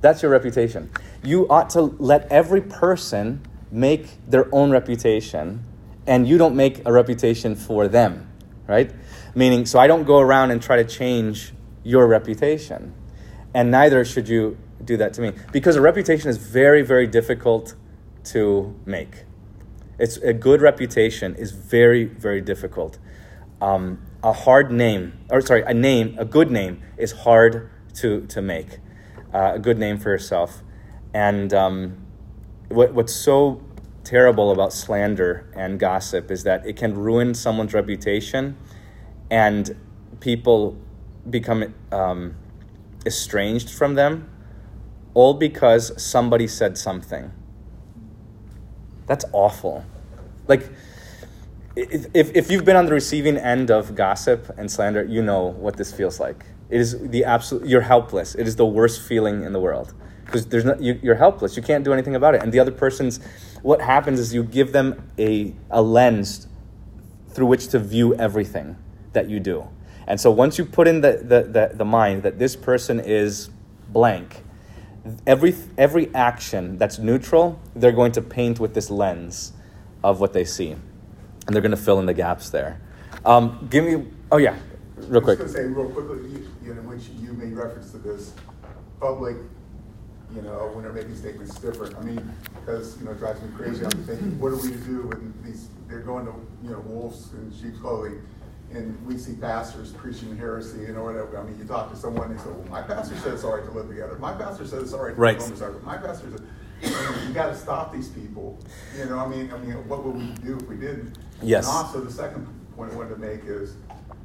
That's 0.00 0.22
your 0.22 0.30
reputation. 0.30 0.90
You 1.24 1.48
ought 1.48 1.70
to 1.70 1.80
let 1.80 2.30
every 2.30 2.60
person 2.60 3.44
make 3.72 4.08
their 4.28 4.54
own 4.54 4.70
reputation, 4.70 5.64
and 6.06 6.28
you 6.28 6.38
don't 6.38 6.54
make 6.54 6.86
a 6.86 6.92
reputation 6.92 7.56
for 7.56 7.88
them, 7.88 8.30
right? 8.68 8.92
Meaning, 9.34 9.66
so 9.66 9.78
I 9.78 9.86
don't 9.86 10.04
go 10.04 10.20
around 10.20 10.50
and 10.50 10.62
try 10.62 10.76
to 10.76 10.84
change 10.84 11.52
your 11.82 12.06
reputation. 12.06 12.94
And 13.54 13.70
neither 13.70 14.04
should 14.04 14.28
you 14.28 14.58
do 14.84 14.98
that 14.98 15.14
to 15.14 15.22
me. 15.22 15.32
Because 15.52 15.76
a 15.76 15.80
reputation 15.80 16.28
is 16.28 16.36
very, 16.36 16.82
very 16.82 17.06
difficult 17.06 17.74
to 18.24 18.74
make. 18.84 19.25
It's 19.98 20.16
a 20.18 20.32
good 20.32 20.60
reputation 20.60 21.34
is 21.36 21.52
very, 21.52 22.04
very 22.04 22.40
difficult. 22.40 22.98
Um, 23.60 24.02
a 24.22 24.32
hard 24.32 24.70
name, 24.70 25.18
or 25.30 25.40
sorry, 25.40 25.62
a 25.62 25.72
name, 25.72 26.16
a 26.18 26.24
good 26.24 26.50
name 26.50 26.82
is 26.98 27.12
hard 27.12 27.70
to, 27.94 28.26
to 28.26 28.42
make. 28.42 28.78
Uh, 29.32 29.52
a 29.54 29.58
good 29.58 29.78
name 29.78 29.98
for 29.98 30.10
yourself. 30.10 30.62
And 31.14 31.52
um, 31.54 32.06
what, 32.68 32.92
what's 32.92 33.14
so 33.14 33.62
terrible 34.04 34.50
about 34.50 34.72
slander 34.72 35.50
and 35.56 35.80
gossip 35.80 36.30
is 36.30 36.44
that 36.44 36.66
it 36.66 36.76
can 36.76 36.94
ruin 36.94 37.34
someone's 37.34 37.74
reputation 37.74 38.56
and 39.30 39.76
people 40.20 40.76
become 41.28 41.74
um, 41.90 42.36
estranged 43.04 43.70
from 43.70 43.94
them 43.94 44.30
all 45.14 45.32
because 45.32 45.90
somebody 46.00 46.46
said 46.46 46.76
something. 46.76 47.32
That's 49.06 49.24
awful. 49.32 49.84
Like, 50.48 50.68
if, 51.76 52.34
if 52.34 52.50
you've 52.50 52.64
been 52.64 52.76
on 52.76 52.86
the 52.86 52.92
receiving 52.92 53.36
end 53.36 53.70
of 53.70 53.94
gossip 53.94 54.50
and 54.56 54.70
slander, 54.70 55.04
you 55.04 55.22
know 55.22 55.46
what 55.46 55.76
this 55.76 55.92
feels 55.92 56.18
like. 56.18 56.44
It 56.70 56.80
is 56.80 56.98
the 56.98 57.24
absolute, 57.24 57.66
you're 57.66 57.82
helpless. 57.82 58.34
It 58.34 58.46
is 58.48 58.56
the 58.56 58.66
worst 58.66 59.06
feeling 59.06 59.44
in 59.44 59.52
the 59.52 59.60
world 59.60 59.94
because 60.24 60.46
there's 60.46 60.64
no, 60.64 60.76
you, 60.80 60.98
you're 61.02 61.14
helpless. 61.14 61.56
You 61.56 61.62
can't 61.62 61.84
do 61.84 61.92
anything 61.92 62.16
about 62.16 62.34
it. 62.34 62.42
And 62.42 62.52
the 62.52 62.58
other 62.58 62.72
person's, 62.72 63.20
what 63.62 63.80
happens 63.80 64.18
is 64.18 64.34
you 64.34 64.42
give 64.42 64.72
them 64.72 65.10
a, 65.18 65.54
a 65.70 65.80
lens 65.82 66.48
through 67.28 67.46
which 67.46 67.68
to 67.68 67.78
view 67.78 68.14
everything 68.14 68.76
that 69.12 69.28
you 69.28 69.38
do. 69.38 69.68
And 70.06 70.20
so 70.20 70.30
once 70.30 70.58
you 70.58 70.64
put 70.64 70.88
in 70.88 71.00
the, 71.00 71.20
the, 71.22 71.42
the, 71.42 71.76
the 71.76 71.84
mind 71.84 72.22
that 72.22 72.38
this 72.38 72.56
person 72.56 73.00
is 73.00 73.50
blank, 73.88 74.42
every, 75.26 75.54
every 75.76 76.14
action 76.14 76.78
that's 76.78 76.98
neutral, 76.98 77.60
they're 77.74 77.92
going 77.92 78.12
to 78.12 78.22
paint 78.22 78.60
with 78.60 78.74
this 78.74 78.90
lens 78.90 79.52
of 80.02 80.20
what 80.20 80.32
they 80.32 80.44
see. 80.44 80.72
And 80.72 81.54
they're 81.54 81.62
going 81.62 81.70
to 81.70 81.76
fill 81.76 81.98
in 81.98 82.06
the 82.06 82.14
gaps 82.14 82.50
there. 82.50 82.80
Um, 83.24 83.68
give 83.70 83.84
me, 83.84 84.06
oh 84.32 84.38
yeah, 84.38 84.56
real 84.96 85.20
quick. 85.20 85.40
I 85.40 85.44
was 85.44 85.52
going 85.54 85.66
to 85.66 85.74
say 85.74 85.80
real 85.80 85.90
quickly, 85.90 86.30
you, 86.30 86.50
you 86.64 86.74
know, 86.74 86.82
when 86.82 87.00
you 87.20 87.32
made 87.32 87.52
reference 87.52 87.90
to 87.92 87.98
this 87.98 88.32
public, 89.00 89.36
you 90.34 90.42
know, 90.42 90.70
when 90.74 90.82
they're 90.84 90.92
making 90.92 91.16
statements 91.16 91.54
different. 91.58 91.96
I 91.96 92.02
mean, 92.02 92.34
because, 92.54 92.98
you 92.98 93.04
know, 93.04 93.12
it 93.12 93.18
drives 93.18 93.40
me 93.42 93.48
crazy. 93.56 93.84
I'm 93.84 93.90
thinking, 94.04 94.38
what 94.40 94.52
are 94.52 94.56
we 94.56 94.70
to 94.70 94.78
do 94.78 95.02
when 95.02 95.32
these, 95.44 95.68
they're 95.88 96.00
going 96.00 96.26
to, 96.26 96.32
you 96.64 96.70
know, 96.70 96.80
wolves 96.80 97.32
in 97.32 97.52
sheep's 97.52 97.78
clothing, 97.78 98.20
and 98.72 99.06
we 99.06 99.16
see 99.16 99.34
pastors 99.34 99.92
preaching 99.92 100.36
heresy, 100.36 100.78
know, 100.92 101.04
whatever. 101.04 101.38
I 101.38 101.42
mean, 101.44 101.58
you 101.58 101.64
talk 101.64 101.90
to 101.90 101.96
someone, 101.96 102.30
and 102.30 102.40
say, 102.40 102.50
well, 102.50 102.66
my 102.68 102.82
pastor 102.82 103.16
said 103.16 103.34
it's 103.34 103.44
all 103.44 103.56
right 103.56 103.64
to 103.64 103.70
live 103.70 103.88
together. 103.88 104.16
My 104.18 104.32
pastor 104.32 104.66
said 104.66 104.82
it's 104.82 104.92
all 104.92 105.04
right 105.04 105.14
to 105.14 105.20
right. 105.20 105.38
My 105.84 105.96
pastor 105.96 106.30
said, 106.30 106.46
you 107.26 107.32
got 107.32 107.46
to 107.46 107.56
stop 107.56 107.92
these 107.92 108.08
people. 108.08 108.58
You 108.98 109.06
know, 109.06 109.18
I 109.18 109.26
mean, 109.28 109.52
I 109.52 109.58
mean, 109.58 109.72
what 109.88 110.04
would 110.04 110.16
we 110.16 110.26
do 110.44 110.56
if 110.56 110.68
we 110.68 110.76
didn't? 110.76 111.18
Yes. 111.42 111.66
And 111.66 111.76
also, 111.76 112.00
the 112.00 112.12
second 112.12 112.46
point 112.76 112.92
I 112.92 112.96
wanted 112.96 113.14
to 113.14 113.20
make 113.20 113.44
is, 113.44 113.76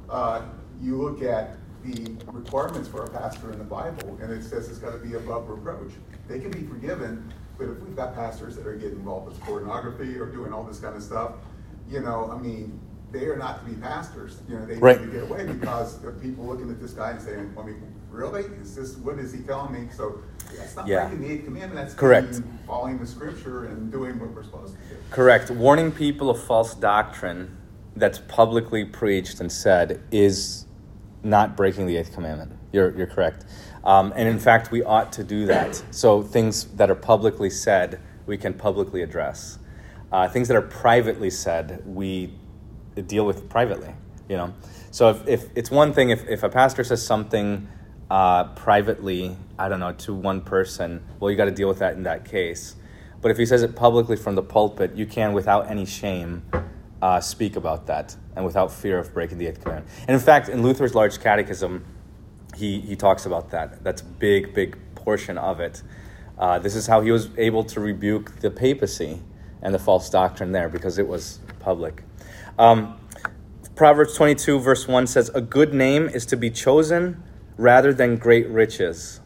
uh, 0.10 0.42
you 0.82 1.02
look 1.02 1.22
at 1.22 1.58
the 1.84 2.16
requirements 2.32 2.88
for 2.88 3.04
a 3.06 3.10
pastor 3.10 3.52
in 3.52 3.58
the 3.58 3.64
Bible, 3.64 4.18
and 4.22 4.32
it 4.32 4.44
says 4.44 4.70
it's 4.70 4.80
got 4.80 4.92
to 4.92 4.98
be 4.98 5.16
above 5.16 5.50
reproach. 5.50 5.92
They 6.28 6.40
can 6.40 6.52
be 6.52 6.64
forgiven, 6.64 7.32
but 7.58 7.70
if 7.70 7.80
we've 7.80 7.96
got 7.96 8.16
pastors 8.16 8.56
that 8.56 8.68
are 8.68 8.76
getting 8.76 8.98
involved 8.98 9.28
with 9.28 9.40
pornography 9.42 10.18
or 10.18 10.26
doing 10.28 10.54
all 10.54 10.64
this 10.64 10.80
kind 10.80 10.96
of 10.96 11.04
stuff, 11.04 11.34
you 11.90 12.02
know, 12.02 12.32
I 12.32 12.38
mean, 12.38 12.80
they 13.12 13.26
are 13.26 13.36
not 13.36 13.64
to 13.64 13.72
be 13.72 13.80
pastors. 13.82 14.42
You 14.48 14.56
know, 14.56 14.66
they 14.66 14.76
right. 14.76 15.00
need 15.00 15.08
to 15.08 15.12
get 15.12 15.24
away 15.24 15.46
because 15.46 16.04
of 16.04 16.22
people 16.22 16.46
looking 16.46 16.70
at 16.70 16.80
this 16.80 16.94
guy 16.94 17.12
and 17.12 17.22
saying, 17.22 17.54
I 17.58 17.64
mean, 17.64 17.82
really? 18.10 18.44
Is 18.62 18.76
this, 18.76 18.96
what 18.98 19.20
is 19.20 19.34
he 19.34 19.42
telling 19.42 19.74
me? 19.74 19.90
So 19.96 20.22
that's 20.58 20.76
not 20.76 20.88
yeah. 20.88 21.08
breaking 21.08 21.28
the 21.28 21.34
eighth 21.34 21.46
commandment. 21.46 21.76
That's 21.76 21.94
Correct. 21.94 22.42
following 22.66 23.00
the 23.00 23.08
scripture 23.08 23.66
and 23.66 23.92
doing 23.92 24.20
what 24.20 24.32
we're 24.34 24.44
supposed 24.44 24.76
to 24.76 24.96
do. 24.96 25.02
Correct. 25.10 25.52
Warning 25.52 25.92
people 25.92 26.30
of 26.30 26.42
false 26.42 26.74
doctrine 26.74 27.58
that's 27.96 28.20
publicly 28.20 28.86
preached 28.86 29.42
and 29.42 29.52
said 29.52 30.02
is 30.12 30.66
not 31.24 31.58
breaking 31.58 31.88
the 31.88 31.98
eighth 31.98 32.14
commandment. 32.14 32.54
You're, 32.72 32.96
you're 32.98 33.08
correct. 33.08 33.46
Um, 33.84 34.14
and 34.16 34.28
in 34.28 34.40
fact, 34.40 34.72
we 34.72 34.84
ought 34.84 35.12
to 35.14 35.24
do 35.24 35.46
that. 35.48 35.84
So 35.92 36.22
things 36.22 36.66
that 36.76 36.90
are 36.90 36.96
publicly 36.96 37.50
said, 37.50 38.00
we 38.26 38.38
can 38.38 38.54
publicly 38.54 39.02
address. 39.02 39.60
Uh, 40.12 40.28
things 40.28 40.48
that 40.48 40.56
are 40.56 40.62
privately 40.62 41.30
said, 41.30 41.82
we 41.86 42.34
deal 42.96 43.26
with 43.26 43.50
privately. 43.50 43.94
You 44.30 44.38
know, 44.38 44.54
so 44.92 45.10
if, 45.10 45.28
if 45.28 45.50
it's 45.56 45.70
one 45.72 45.94
thing 45.94 46.10
if, 46.10 46.28
if 46.28 46.44
a 46.44 46.50
pastor 46.50 46.84
says 46.84 47.06
something 47.06 47.68
uh, 48.10 48.46
privately, 48.56 49.36
I 49.58 49.70
don't 49.70 49.80
know, 49.80 49.94
to 49.94 50.14
one 50.14 50.42
person, 50.42 51.04
well, 51.20 51.32
you 51.32 51.38
got 51.38 51.46
to 51.46 51.52
deal 51.52 51.68
with 51.68 51.80
that 51.80 51.94
in 51.94 52.04
that 52.04 52.26
case. 52.26 52.76
But 53.22 53.32
if 53.32 53.38
he 53.38 53.46
says 53.46 53.62
it 53.62 53.76
publicly 53.76 54.16
from 54.16 54.36
the 54.36 54.42
pulpit, 54.42 54.96
you 54.96 55.06
can, 55.06 55.34
without 55.34 55.70
any 55.70 55.86
shame, 55.86 56.44
uh, 57.02 57.20
speak 57.20 57.56
about 57.56 57.88
that 57.88 58.16
and 58.36 58.46
without 58.46 58.72
fear 58.72 58.98
of 59.00 59.14
breaking 59.14 59.38
the 59.38 59.48
eighth 59.48 59.62
commandment. 59.62 59.94
And 60.08 60.16
in 60.16 60.20
fact, 60.20 60.50
in 60.50 60.62
Luther's 60.64 60.94
Large 60.96 61.20
Catechism, 61.20 61.86
he, 62.56 62.82
he 62.82 62.96
talks 62.96 63.26
about 63.26 63.52
that. 63.52 63.84
That's 63.84 64.02
a 64.02 64.06
big, 64.06 64.54
big 64.54 64.78
portion 64.96 65.38
of 65.38 65.60
it. 65.60 65.82
Uh, 66.38 66.60
this 66.60 66.76
is 66.76 66.88
how 66.88 67.02
he 67.02 67.12
was 67.12 67.30
able 67.38 67.64
to 67.66 67.80
rebuke 67.80 68.40
the 68.40 68.52
papacy 68.52 69.22
and 69.62 69.74
the 69.74 69.80
false 69.80 70.10
doctrine 70.10 70.52
there 70.52 70.70
because 70.70 70.98
it 70.98 71.08
was 71.08 71.40
public. 71.60 72.04
Um, 72.58 72.98
Proverbs 73.76 74.14
22, 74.16 74.60
verse 74.60 74.88
1 74.88 75.08
says, 75.08 75.32
A 75.34 75.42
good 75.42 75.74
name 75.74 76.08
is 76.08 76.26
to 76.28 76.38
be 76.38 76.50
chosen 76.50 77.24
rather 77.58 77.94
than 77.94 78.18
great 78.18 78.48
riches, 78.50 79.22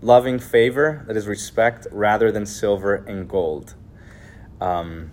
loving 0.00 0.38
favor, 0.38 1.04
that 1.06 1.16
is 1.16 1.26
respect, 1.26 1.86
rather 1.90 2.30
than 2.30 2.46
silver 2.46 2.94
and 2.94 3.28
gold. 3.28 3.74
Um, 4.60 5.10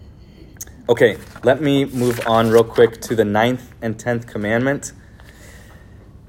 okay, 0.88 1.16
let 1.42 1.60
me 1.60 1.84
move 1.84 2.20
on 2.26 2.50
real 2.50 2.64
quick 2.64 3.00
to 3.02 3.16
the 3.16 3.24
ninth 3.24 3.72
and 3.82 3.98
tenth 3.98 4.26
commandment. 4.26 4.92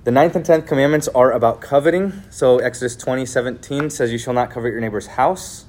The 0.03 0.11
ninth 0.11 0.35
and 0.35 0.43
tenth 0.43 0.65
commandments 0.65 1.07
are 1.09 1.31
about 1.31 1.61
coveting. 1.61 2.23
So 2.31 2.57
Exodus 2.57 2.95
20, 2.95 3.23
17 3.23 3.91
says, 3.91 4.11
You 4.11 4.17
shall 4.17 4.33
not 4.33 4.49
covet 4.49 4.71
your 4.71 4.81
neighbor's 4.81 5.05
house. 5.05 5.65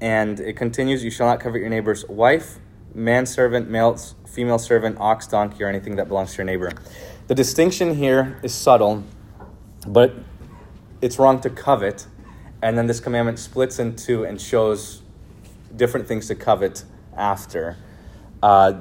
And 0.00 0.38
it 0.38 0.56
continues, 0.56 1.02
You 1.02 1.10
shall 1.10 1.26
not 1.26 1.40
covet 1.40 1.60
your 1.60 1.70
neighbor's 1.70 2.06
wife, 2.08 2.58
manservant, 2.94 3.70
male, 3.70 3.96
female 4.26 4.58
servant, 4.58 4.98
ox, 5.00 5.26
donkey, 5.26 5.62
or 5.62 5.68
anything 5.68 5.96
that 5.96 6.08
belongs 6.08 6.32
to 6.32 6.38
your 6.38 6.44
neighbor. 6.44 6.72
The 7.28 7.34
distinction 7.34 7.94
here 7.94 8.38
is 8.42 8.54
subtle, 8.54 9.04
but 9.86 10.14
it's 11.00 11.18
wrong 11.18 11.40
to 11.40 11.50
covet. 11.50 12.06
And 12.62 12.78
then 12.78 12.86
this 12.86 13.00
commandment 13.00 13.38
splits 13.38 13.78
in 13.78 13.96
two 13.96 14.24
and 14.24 14.40
shows 14.40 15.02
different 15.74 16.06
things 16.06 16.28
to 16.28 16.34
covet 16.34 16.84
after. 17.16 17.76
Uh, 18.42 18.80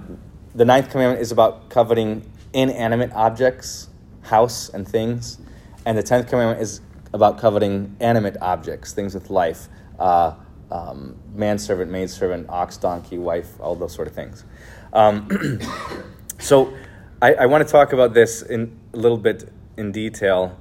the 0.54 0.66
ninth 0.66 0.90
commandment 0.90 1.22
is 1.22 1.32
about 1.32 1.70
coveting 1.70 2.30
inanimate 2.54 3.12
objects, 3.14 3.90
house 4.24 4.70
and 4.70 4.88
things. 4.88 5.40
And 5.86 5.98
the 5.98 6.04
tenth 6.04 6.28
commandment 6.28 6.62
is 6.62 6.82
about 7.14 7.40
coveting 7.40 7.96
animate 8.00 8.38
objects, 8.42 8.94
things 8.94 9.14
with 9.14 9.30
life. 9.30 9.68
Uh, 10.00 10.36
um, 10.72 11.18
manservant, 11.34 11.92
maidservant, 11.92 12.48
ox, 12.50 12.78
donkey, 12.78 13.18
wife, 13.18 13.60
all 13.60 13.76
those 13.76 13.94
sort 13.94 14.08
of 14.08 14.16
things. 14.16 14.46
Um, 14.94 15.60
so 16.40 16.74
I, 17.22 17.34
I 17.34 17.46
want 17.46 17.66
to 17.66 17.72
talk 17.72 17.94
about 17.94 18.14
this 18.14 18.42
in 18.42 18.80
a 18.94 18.98
little 18.98 19.18
bit 19.18 19.52
in 19.78 19.92
detail. 19.92 20.60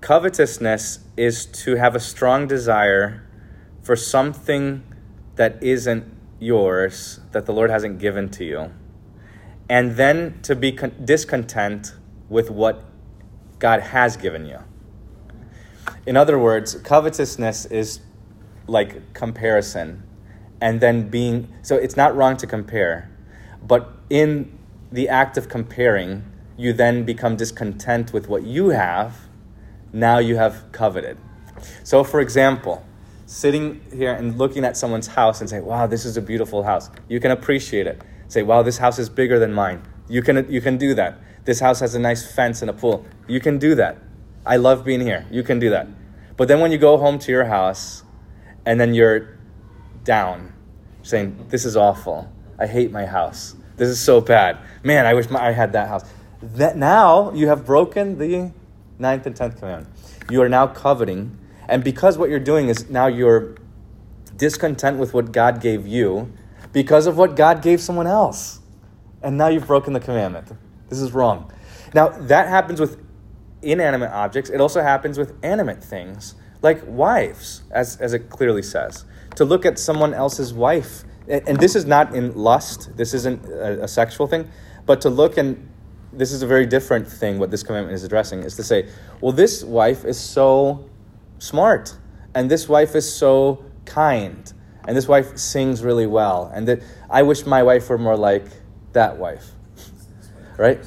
Covetousness 0.00 1.00
is 1.16 1.46
to 1.46 1.76
have 1.76 1.94
a 1.94 2.00
strong 2.00 2.46
desire 2.46 3.26
for 3.82 3.96
something 3.96 4.82
that 5.36 5.62
isn't 5.62 6.04
yours, 6.40 7.20
that 7.32 7.46
the 7.46 7.52
Lord 7.52 7.70
hasn't 7.70 7.98
given 7.98 8.30
to 8.30 8.44
you, 8.44 8.72
and 9.68 9.92
then 9.92 10.40
to 10.42 10.54
be 10.54 10.72
con- 10.72 10.94
discontent 11.04 11.94
with 12.28 12.50
what 12.50 12.84
God 13.58 13.80
has 13.80 14.16
given 14.16 14.46
you. 14.46 14.58
In 16.06 16.16
other 16.16 16.38
words, 16.38 16.74
covetousness 16.74 17.66
is 17.66 18.00
like 18.66 19.12
comparison. 19.14 20.02
And 20.60 20.80
then 20.80 21.08
being 21.08 21.52
so 21.62 21.76
it's 21.76 21.96
not 21.96 22.16
wrong 22.16 22.36
to 22.38 22.46
compare 22.46 23.10
but 23.66 23.90
in 24.10 24.56
the 24.92 25.08
act 25.08 25.36
of 25.36 25.48
comparing 25.48 26.24
you 26.56 26.72
then 26.72 27.04
become 27.04 27.36
discontent 27.36 28.12
with 28.12 28.28
what 28.28 28.44
you 28.44 28.68
have 28.68 29.16
now 29.92 30.18
you 30.18 30.36
have 30.36 30.70
coveted. 30.72 31.16
So 31.82 32.04
for 32.04 32.20
example 32.20 32.84
sitting 33.26 33.80
here 33.92 34.12
and 34.12 34.38
looking 34.38 34.64
at 34.64 34.76
someone's 34.76 35.08
house 35.08 35.40
and 35.40 35.50
say 35.50 35.60
wow 35.60 35.86
this 35.86 36.04
is 36.04 36.16
a 36.16 36.22
beautiful 36.22 36.62
house. 36.62 36.90
You 37.08 37.20
can 37.20 37.30
appreciate 37.30 37.86
it. 37.86 38.02
Say 38.28 38.42
wow 38.42 38.62
this 38.62 38.78
house 38.78 38.98
is 38.98 39.08
bigger 39.08 39.38
than 39.38 39.52
mine. 39.52 39.82
You 40.08 40.22
can 40.22 40.50
you 40.50 40.60
can 40.60 40.78
do 40.78 40.94
that. 40.94 41.18
This 41.44 41.60
house 41.60 41.80
has 41.80 41.94
a 41.94 41.98
nice 41.98 42.30
fence 42.30 42.62
and 42.62 42.70
a 42.70 42.74
pool. 42.74 43.04
You 43.26 43.40
can 43.40 43.58
do 43.58 43.74
that. 43.74 43.98
I 44.46 44.56
love 44.56 44.84
being 44.84 45.00
here. 45.00 45.26
You 45.30 45.42
can 45.42 45.58
do 45.58 45.70
that. 45.70 45.88
But 46.36 46.48
then 46.48 46.60
when 46.60 46.72
you 46.72 46.78
go 46.78 46.96
home 46.98 47.18
to 47.20 47.32
your 47.32 47.44
house 47.44 48.03
and 48.66 48.80
then 48.80 48.94
you're 48.94 49.36
down, 50.04 50.52
saying, 51.02 51.46
This 51.48 51.64
is 51.64 51.76
awful. 51.76 52.30
I 52.58 52.66
hate 52.66 52.90
my 52.90 53.06
house. 53.06 53.54
This 53.76 53.88
is 53.88 54.00
so 54.00 54.20
bad. 54.20 54.58
Man, 54.82 55.06
I 55.06 55.14
wish 55.14 55.28
my, 55.30 55.48
I 55.48 55.52
had 55.52 55.72
that 55.72 55.88
house. 55.88 56.04
That 56.42 56.76
now 56.76 57.32
you 57.32 57.48
have 57.48 57.64
broken 57.66 58.18
the 58.18 58.52
ninth 58.98 59.26
and 59.26 59.34
tenth 59.34 59.58
commandment. 59.58 59.94
You 60.30 60.42
are 60.42 60.48
now 60.48 60.66
coveting, 60.66 61.38
and 61.68 61.82
because 61.82 62.16
what 62.16 62.30
you're 62.30 62.38
doing 62.38 62.68
is 62.68 62.88
now 62.88 63.06
you're 63.06 63.56
discontent 64.36 64.98
with 64.98 65.14
what 65.14 65.32
God 65.32 65.60
gave 65.60 65.86
you 65.86 66.32
because 66.72 67.06
of 67.06 67.16
what 67.16 67.36
God 67.36 67.62
gave 67.62 67.80
someone 67.80 68.06
else. 68.06 68.60
And 69.22 69.38
now 69.38 69.48
you've 69.48 69.66
broken 69.66 69.92
the 69.92 70.00
commandment. 70.00 70.48
This 70.88 71.00
is 71.00 71.12
wrong. 71.12 71.50
Now, 71.94 72.08
that 72.08 72.48
happens 72.48 72.80
with 72.80 73.02
inanimate 73.62 74.10
objects. 74.10 74.50
It 74.50 74.60
also 74.60 74.82
happens 74.82 75.16
with 75.16 75.34
animate 75.42 75.82
things 75.82 76.34
like 76.64 76.82
wives, 76.86 77.62
as, 77.70 77.96
as 77.98 78.14
it 78.14 78.30
clearly 78.30 78.62
says. 78.62 79.04
To 79.36 79.44
look 79.44 79.66
at 79.66 79.78
someone 79.78 80.14
else's 80.14 80.52
wife, 80.52 81.04
and 81.28 81.58
this 81.58 81.76
is 81.76 81.84
not 81.84 82.14
in 82.14 82.34
lust, 82.34 82.96
this 82.96 83.14
isn't 83.14 83.44
a, 83.46 83.84
a 83.84 83.88
sexual 83.88 84.26
thing, 84.26 84.48
but 84.86 85.00
to 85.02 85.10
look 85.10 85.36
and 85.36 85.68
this 86.12 86.32
is 86.32 86.42
a 86.42 86.46
very 86.46 86.64
different 86.66 87.06
thing 87.06 87.38
what 87.38 87.50
this 87.50 87.62
commandment 87.62 87.94
is 87.94 88.04
addressing 88.04 88.42
is 88.42 88.56
to 88.56 88.62
say, 88.62 88.88
well, 89.20 89.32
this 89.32 89.62
wife 89.64 90.04
is 90.04 90.18
so 90.18 90.88
smart, 91.38 91.96
and 92.34 92.50
this 92.50 92.68
wife 92.68 92.94
is 92.94 93.12
so 93.12 93.64
kind, 93.84 94.52
and 94.88 94.96
this 94.96 95.06
wife 95.06 95.36
sings 95.36 95.82
really 95.82 96.06
well, 96.06 96.50
and 96.54 96.66
that 96.68 96.82
I 97.10 97.22
wish 97.22 97.44
my 97.44 97.62
wife 97.62 97.90
were 97.90 97.98
more 97.98 98.16
like 98.16 98.46
that 98.92 99.18
wife, 99.18 99.50
right? 100.56 100.80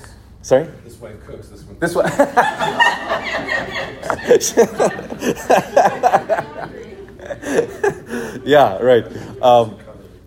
Sorry. 0.48 0.64
This 0.86 0.96
wife 1.02 1.22
cooks. 1.26 1.50
This 1.50 1.66
one. 1.66 1.78
This 1.80 1.94
one. 1.94 2.06
yeah, 8.46 8.78
right. 8.78 9.06
Um, 9.42 9.78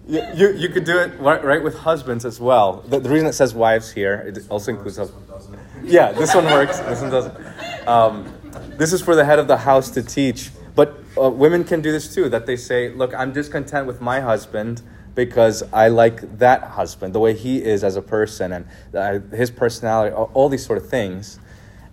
you, 0.07 0.23
you, 0.35 0.53
you 0.53 0.69
could 0.69 0.85
do 0.85 0.99
it 0.99 1.19
right, 1.19 1.43
right 1.43 1.63
with 1.63 1.75
husbands 1.75 2.27
as 2.27 2.39
well. 2.39 2.85
The, 2.87 3.01
the 3.01 3.09
reason 3.09 3.29
it 3.29 3.33
says 3.33 3.55
wives 3.55 3.93
here, 3.93 4.17
it 4.27 4.39
also 4.51 4.73
includes 4.73 4.99
husbands. 4.99 5.27
Yeah, 5.83 6.13
this 6.13 6.35
one 6.35 6.45
works. 6.45 6.81
This 6.81 7.01
one 7.01 7.11
doesn't. 7.11 7.89
Um, 7.89 8.31
this 8.77 8.93
is 8.93 9.01
for 9.01 9.17
the 9.17 9.25
head 9.25 9.39
of 9.39 9.49
the 9.49 9.57
house 9.57 9.89
to 9.93 10.03
teach. 10.03 10.51
But 10.75 10.99
uh, 11.21 11.31
women 11.31 11.65
can 11.65 11.81
do 11.81 11.93
this 11.93 12.13
too. 12.15 12.29
That 12.29 12.47
they 12.47 12.57
say, 12.57 12.91
"Look, 12.91 13.15
I'm 13.15 13.33
discontent 13.33 13.87
with 13.87 14.01
my 14.01 14.21
husband 14.21 14.83
because 15.15 15.63
I 15.73 15.89
like 15.89 16.39
that 16.39 16.63
husband, 16.63 17.15
the 17.15 17.21
way 17.21 17.35
he 17.35 17.63
is 17.63 17.83
as 17.83 17.97
a 17.97 18.03
person, 18.03 18.53
and 18.53 18.67
uh, 18.95 19.19
his 19.35 19.51
personality, 19.51 20.15
all, 20.15 20.49
these 20.49 20.65
sort 20.65 20.79
of 20.79 20.89
things." 20.89 21.39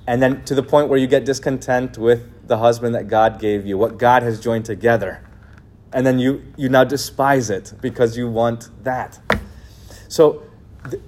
And 0.05 0.21
then 0.21 0.45
to 0.45 0.55
the 0.55 0.63
point 0.63 0.87
where 0.87 0.97
you 0.97 1.07
get 1.07 1.25
discontent 1.25 1.97
with 1.97 2.47
the 2.47 2.59
husband 2.59 2.95
that 2.95 3.07
God 3.07 3.39
gave 3.39 3.65
you, 3.65 3.77
what 3.77 3.97
God 3.97 4.23
has 4.23 4.39
joined 4.39 4.65
together, 4.65 5.21
and 5.91 6.05
then 6.05 6.19
you 6.19 6.43
you 6.55 6.69
now 6.69 6.83
despise 6.83 7.49
it 7.49 7.73
because 7.81 8.17
you 8.17 8.29
want 8.29 8.69
that. 8.83 9.19
So, 10.07 10.43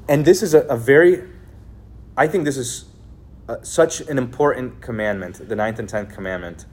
and 0.07 0.25
this 0.25 0.43
is 0.43 0.53
a, 0.53 0.61
a 0.61 0.75
very 0.75 1.23
I 2.19 2.27
think 2.27 2.43
this 2.43 2.57
is 2.57 2.83
uh, 3.47 3.61
such 3.61 4.01
an 4.01 4.17
important 4.17 4.81
commandment, 4.81 5.47
the 5.47 5.55
ninth 5.55 5.79
and 5.79 5.87
tenth 5.87 6.13
commandment. 6.13 6.65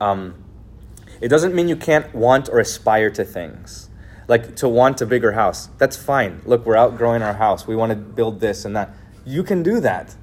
Um, 0.00 0.42
it 1.20 1.28
doesn't 1.28 1.54
mean 1.54 1.68
you 1.68 1.76
can't 1.76 2.12
want 2.14 2.48
or 2.48 2.58
aspire 2.58 3.10
to 3.10 3.24
things. 3.24 3.88
Like 4.28 4.56
to 4.56 4.68
want 4.68 5.00
a 5.00 5.06
bigger 5.06 5.32
house. 5.32 5.68
That's 5.78 5.96
fine. 5.96 6.42
Look, 6.44 6.64
we're 6.64 6.76
outgrowing 6.76 7.22
our 7.22 7.34
house. 7.34 7.66
We 7.66 7.76
want 7.76 7.90
to 7.90 7.96
build 7.96 8.40
this 8.40 8.64
and 8.64 8.74
that. 8.76 8.94
You 9.24 9.42
can 9.42 9.62
do 9.62 9.80
that. 9.80 10.16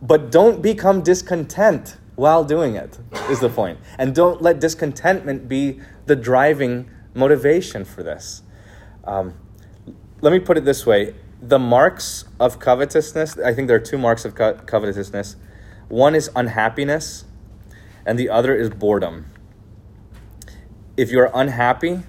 But 0.00 0.30
don't 0.30 0.62
become 0.62 1.02
discontent 1.02 1.96
while 2.14 2.42
doing 2.44 2.74
it, 2.74 2.98
is 3.30 3.40
the 3.40 3.48
point. 3.48 3.78
And 3.96 4.14
don't 4.14 4.42
let 4.42 4.60
discontentment 4.60 5.48
be 5.48 5.80
the 6.06 6.16
driving 6.16 6.90
motivation 7.14 7.84
for 7.84 8.02
this. 8.02 8.42
Um, 9.04 9.34
let 10.20 10.32
me 10.32 10.40
put 10.40 10.56
it 10.56 10.64
this 10.64 10.84
way 10.84 11.14
the 11.40 11.58
marks 11.58 12.24
of 12.40 12.58
covetousness, 12.58 13.38
I 13.38 13.54
think 13.54 13.68
there 13.68 13.76
are 13.76 13.80
two 13.80 13.98
marks 13.98 14.24
of 14.24 14.34
co- 14.34 14.54
covetousness. 14.54 15.36
One 15.88 16.14
is 16.14 16.30
unhappiness, 16.34 17.24
and 18.08 18.18
the 18.18 18.30
other 18.30 18.54
is 18.54 18.70
boredom. 18.70 19.26
If 20.96 21.10
you're 21.10 21.30
unhappy 21.34 22.00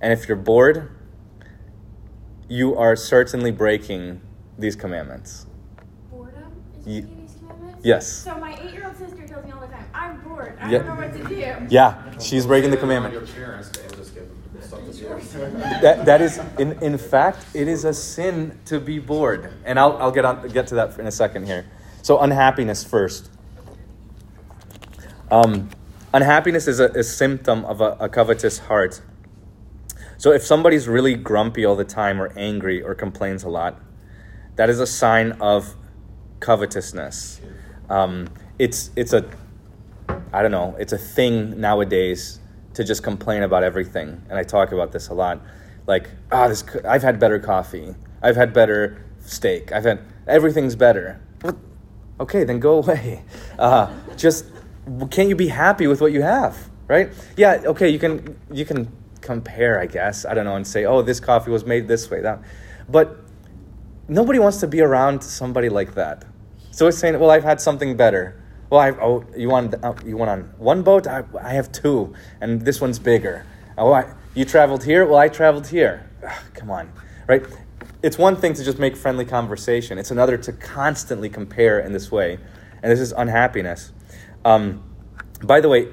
and 0.00 0.12
if 0.12 0.28
you're 0.28 0.36
bored, 0.36 0.88
you 2.48 2.76
are 2.76 2.94
certainly 2.94 3.50
breaking 3.50 4.20
these 4.56 4.76
commandments. 4.76 5.46
Boredom 6.10 6.52
is 6.78 6.86
Ye- 6.86 7.00
breaking 7.00 7.20
these 7.26 7.34
commandments? 7.40 7.80
Yes. 7.84 8.06
So 8.06 8.38
my 8.38 8.56
eight-year-old 8.62 8.96
sister 8.96 9.26
tells 9.26 9.44
me 9.44 9.50
all 9.50 9.60
the 9.60 9.66
time, 9.66 9.84
I'm 9.92 10.20
bored. 10.20 10.56
I 10.60 10.70
Yeah. 10.70 10.78
don't 10.78 10.86
know 10.86 10.94
what 10.94 11.12
to 11.12 11.24
do. 11.24 11.66
Yeah, 11.68 12.18
she's 12.20 12.46
breaking 12.46 12.70
the 12.70 12.76
commandment. 12.76 13.12
Your 13.12 13.26
parents 13.26 13.72
and 13.82 13.96
just 13.96 14.14
give 14.14 14.28
them 14.28 14.62
stuff 14.62 14.86
to 14.86 14.92
do. 14.92 15.58
That, 15.82 16.04
that 16.06 16.20
is, 16.20 16.40
in, 16.58 16.80
in 16.82 16.96
fact, 16.98 17.44
it 17.52 17.66
is 17.66 17.84
a 17.84 17.92
sin 17.92 18.60
to 18.66 18.78
be 18.78 19.00
bored. 19.00 19.52
And 19.64 19.76
I'll, 19.76 19.96
I'll 19.96 20.12
get, 20.12 20.24
on, 20.24 20.46
get 20.50 20.68
to 20.68 20.76
that 20.76 20.96
in 21.00 21.06
a 21.08 21.12
second 21.12 21.46
here. 21.46 21.66
So, 22.02 22.20
unhappiness 22.20 22.84
first. 22.84 23.28
Um, 25.30 25.70
unhappiness 26.12 26.66
is 26.66 26.80
a, 26.80 26.86
a 26.86 27.04
symptom 27.04 27.64
of 27.64 27.80
a, 27.80 27.96
a 28.00 28.08
covetous 28.08 28.58
heart. 28.58 29.00
So, 30.18 30.32
if 30.32 30.42
somebody's 30.42 30.88
really 30.88 31.14
grumpy 31.14 31.64
all 31.64 31.76
the 31.76 31.84
time, 31.84 32.20
or 32.20 32.32
angry, 32.36 32.82
or 32.82 32.94
complains 32.94 33.42
a 33.42 33.48
lot, 33.48 33.80
that 34.56 34.68
is 34.68 34.80
a 34.80 34.86
sign 34.86 35.32
of 35.40 35.74
covetousness. 36.40 37.40
Um, 37.88 38.28
it's, 38.58 38.90
it's 38.96 39.12
a, 39.12 39.24
I 40.32 40.42
don't 40.42 40.50
know, 40.50 40.76
it's 40.78 40.92
a 40.92 40.98
thing 40.98 41.60
nowadays 41.60 42.40
to 42.74 42.84
just 42.84 43.02
complain 43.02 43.42
about 43.42 43.62
everything. 43.62 44.22
And 44.28 44.38
I 44.38 44.42
talk 44.42 44.72
about 44.72 44.92
this 44.92 45.08
a 45.08 45.14
lot. 45.14 45.40
Like, 45.86 46.10
ah, 46.30 46.48
this, 46.48 46.62
co- 46.62 46.80
I've 46.86 47.02
had 47.02 47.18
better 47.18 47.38
coffee. 47.38 47.94
I've 48.22 48.36
had 48.36 48.52
better 48.52 49.04
steak. 49.20 49.72
I've 49.72 49.84
had, 49.84 50.00
everything's 50.26 50.76
better. 50.76 51.20
Okay, 52.20 52.44
then 52.44 52.60
go 52.60 52.74
away. 52.82 53.24
Uh, 53.58 53.92
just, 54.16 54.44
can't 55.10 55.28
you 55.28 55.36
be 55.36 55.48
happy 55.48 55.86
with 55.86 56.00
what 56.00 56.12
you 56.12 56.22
have? 56.22 56.70
Right? 56.88 57.12
Yeah, 57.36 57.62
okay, 57.66 57.88
you 57.88 57.98
can, 57.98 58.36
you 58.52 58.64
can 58.64 58.90
compare, 59.20 59.80
I 59.80 59.86
guess. 59.86 60.24
I 60.24 60.34
don't 60.34 60.44
know, 60.44 60.56
and 60.56 60.66
say, 60.66 60.84
oh, 60.84 61.02
this 61.02 61.20
coffee 61.20 61.50
was 61.50 61.64
made 61.64 61.86
this 61.86 62.10
way. 62.10 62.20
That, 62.20 62.42
but 62.88 63.16
nobody 64.08 64.38
wants 64.38 64.58
to 64.58 64.66
be 64.66 64.80
around 64.80 65.22
somebody 65.22 65.68
like 65.68 65.94
that. 65.94 66.24
So 66.72 66.88
it's 66.88 66.98
saying, 66.98 67.18
well, 67.18 67.30
I've 67.30 67.44
had 67.44 67.60
something 67.60 67.96
better. 67.96 68.42
Well, 68.70 68.80
I, 68.80 68.90
oh, 68.90 69.24
you 69.36 69.48
want 69.48 69.74
uh, 69.82 69.94
you 70.04 70.16
went 70.16 70.30
on 70.30 70.42
one 70.58 70.82
boat? 70.82 71.06
I, 71.08 71.24
I 71.40 71.50
have 71.50 71.72
two, 71.72 72.14
and 72.40 72.60
this 72.60 72.80
one's 72.80 73.00
bigger. 73.00 73.44
Oh, 73.76 73.92
I, 73.92 74.12
you 74.34 74.44
traveled 74.44 74.84
here? 74.84 75.04
Well, 75.06 75.18
I 75.18 75.28
traveled 75.28 75.66
here. 75.66 76.08
Ugh, 76.24 76.32
come 76.54 76.70
on, 76.70 76.92
right? 77.26 77.44
It's 78.02 78.16
one 78.16 78.36
thing 78.36 78.54
to 78.54 78.64
just 78.64 78.78
make 78.78 78.96
friendly 78.96 79.24
conversation. 79.24 79.98
It's 79.98 80.12
another 80.12 80.36
to 80.38 80.52
constantly 80.52 81.28
compare 81.28 81.80
in 81.80 81.92
this 81.92 82.12
way, 82.12 82.38
and 82.82 82.92
this 82.92 83.00
is 83.00 83.12
unhappiness. 83.12 83.92
Um, 84.44 84.82
by 85.42 85.60
the 85.60 85.68
way, 85.68 85.88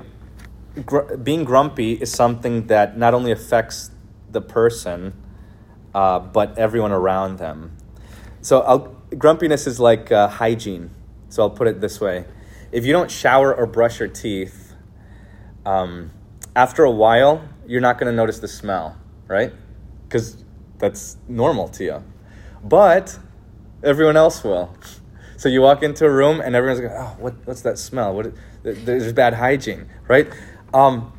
gr- 0.86 1.16
being 1.16 1.44
grumpy 1.44 1.94
is 1.94 2.12
something 2.12 2.68
that 2.68 2.98
not 2.98 3.14
only 3.14 3.32
affects 3.32 3.92
the 4.32 4.42
person, 4.42 5.14
uh, 5.94 6.20
but 6.20 6.58
everyone 6.58 6.92
around 6.92 7.38
them. 7.38 7.76
So 8.42 8.62
I'll, 8.62 8.96
grumpiness 9.18 9.68
is 9.68 9.80
like 9.80 10.12
uh, 10.12 10.28
hygiene. 10.28 10.92
So 11.30 11.44
I'll 11.44 11.50
put 11.50 11.68
it 11.68 11.82
this 11.82 12.00
way: 12.00 12.26
if 12.72 12.86
you 12.86 12.94
don't 12.94 13.12
shower 13.12 13.54
or 13.54 13.66
brush 13.66 14.00
your 14.00 14.08
teeth, 14.08 14.74
um, 15.66 16.12
after 16.56 16.84
a 16.84 16.92
while, 16.92 17.48
you're 17.68 17.82
not 17.82 17.98
going 18.00 18.10
to 18.12 18.16
notice 18.16 18.40
the 18.40 18.48
smell, 18.48 18.98
right? 19.28 19.54
Because 20.04 20.44
that's 20.78 21.18
normal 21.28 21.68
to 21.70 21.84
you. 21.84 22.04
But 22.64 23.20
everyone 23.84 24.18
else 24.18 24.44
will. 24.44 24.76
So 25.38 25.50
you 25.50 25.62
walk 25.62 25.84
into 25.84 26.06
a 26.06 26.10
room 26.10 26.42
and 26.42 26.56
everyone's 26.56 26.82
like, 26.82 26.92
"Oh, 26.92 27.16
what, 27.20 27.36
what's 27.46 27.62
that 27.62 27.78
smell? 27.78 28.14
What? 28.16 28.34
There's 28.64 29.14
bad 29.14 29.36
hygiene, 29.36 29.88
right?" 30.08 30.28
Um, 30.74 31.14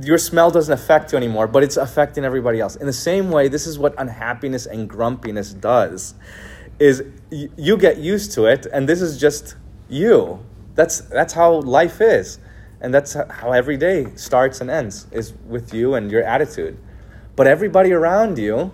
your 0.00 0.18
smell 0.18 0.50
doesn't 0.50 0.72
affect 0.72 1.12
you 1.12 1.18
anymore, 1.18 1.46
but 1.46 1.62
it's 1.62 1.76
affecting 1.76 2.24
everybody 2.24 2.60
else. 2.60 2.76
In 2.76 2.86
the 2.86 2.92
same 2.92 3.30
way, 3.30 3.48
this 3.48 3.66
is 3.66 3.78
what 3.78 3.94
unhappiness 3.98 4.66
and 4.66 4.88
grumpiness 4.88 5.52
does. 5.52 6.14
Is 6.78 7.04
you 7.30 7.76
get 7.76 7.98
used 7.98 8.32
to 8.32 8.46
it, 8.46 8.66
and 8.72 8.88
this 8.88 9.00
is 9.00 9.18
just 9.18 9.56
you. 9.88 10.40
That's 10.74 11.00
that's 11.00 11.32
how 11.32 11.60
life 11.60 12.00
is, 12.00 12.38
and 12.80 12.94
that's 12.94 13.14
how 13.14 13.52
every 13.52 13.76
day 13.76 14.06
starts 14.16 14.60
and 14.60 14.70
ends 14.70 15.06
is 15.12 15.34
with 15.46 15.74
you 15.74 15.94
and 15.94 16.10
your 16.10 16.22
attitude. 16.22 16.76
But 17.36 17.46
everybody 17.46 17.92
around 17.92 18.38
you 18.38 18.72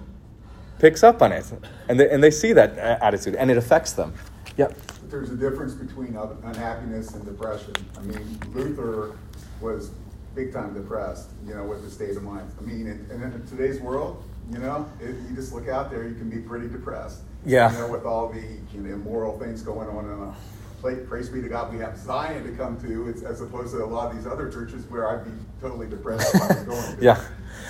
picks 0.78 1.02
up 1.02 1.20
on 1.20 1.32
it, 1.32 1.50
and 1.88 2.00
they, 2.00 2.10
and 2.10 2.22
they 2.22 2.30
see 2.30 2.52
that 2.54 2.78
attitude, 2.78 3.34
and 3.36 3.50
it 3.50 3.58
affects 3.58 3.92
them. 3.92 4.14
Yep. 4.56 4.76
There's 5.08 5.30
a 5.30 5.36
difference 5.36 5.74
between 5.74 6.16
unhappiness 6.16 7.14
and 7.14 7.24
depression. 7.24 7.74
I 7.98 8.02
mean, 8.02 8.38
Luther 8.52 9.16
was 9.60 9.90
big 10.34 10.52
time 10.52 10.74
depressed, 10.74 11.30
you 11.46 11.54
know, 11.54 11.64
with 11.64 11.82
the 11.84 11.90
state 11.90 12.16
of 12.16 12.22
mind. 12.22 12.50
I 12.58 12.62
mean, 12.62 12.86
in, 12.86 13.06
in, 13.10 13.22
in 13.22 13.46
today's 13.46 13.80
world, 13.80 14.22
you 14.52 14.58
know, 14.58 14.88
if 15.00 15.08
you 15.28 15.34
just 15.34 15.52
look 15.52 15.68
out 15.68 15.90
there, 15.90 16.06
you 16.06 16.14
can 16.14 16.28
be 16.30 16.38
pretty 16.38 16.68
depressed. 16.68 17.20
Yeah. 17.44 17.72
You 17.72 17.78
know, 17.78 17.88
with 17.90 18.04
all 18.04 18.28
the 18.28 18.40
you 18.74 18.80
know, 18.80 18.94
immoral 18.94 19.38
things 19.38 19.62
going 19.62 19.88
on. 19.88 20.04
And, 20.04 20.30
uh, 20.30 20.34
like, 20.82 21.06
praise 21.08 21.28
be 21.28 21.42
to 21.42 21.48
God, 21.48 21.72
we 21.72 21.78
have 21.80 21.96
Zion 21.96 22.44
to 22.44 22.52
come 22.52 22.80
to, 22.82 23.08
it's, 23.08 23.22
as 23.22 23.40
opposed 23.42 23.72
to 23.74 23.84
a 23.84 23.86
lot 23.86 24.10
of 24.10 24.16
these 24.16 24.26
other 24.26 24.50
churches 24.50 24.84
where 24.86 25.08
I'd 25.10 25.24
be 25.24 25.30
totally 25.60 25.88
depressed 25.88 26.34
if 26.34 26.42
I 26.42 26.46
was 26.48 26.62
going 26.64 26.96
to. 26.96 27.02
Yeah. 27.04 27.20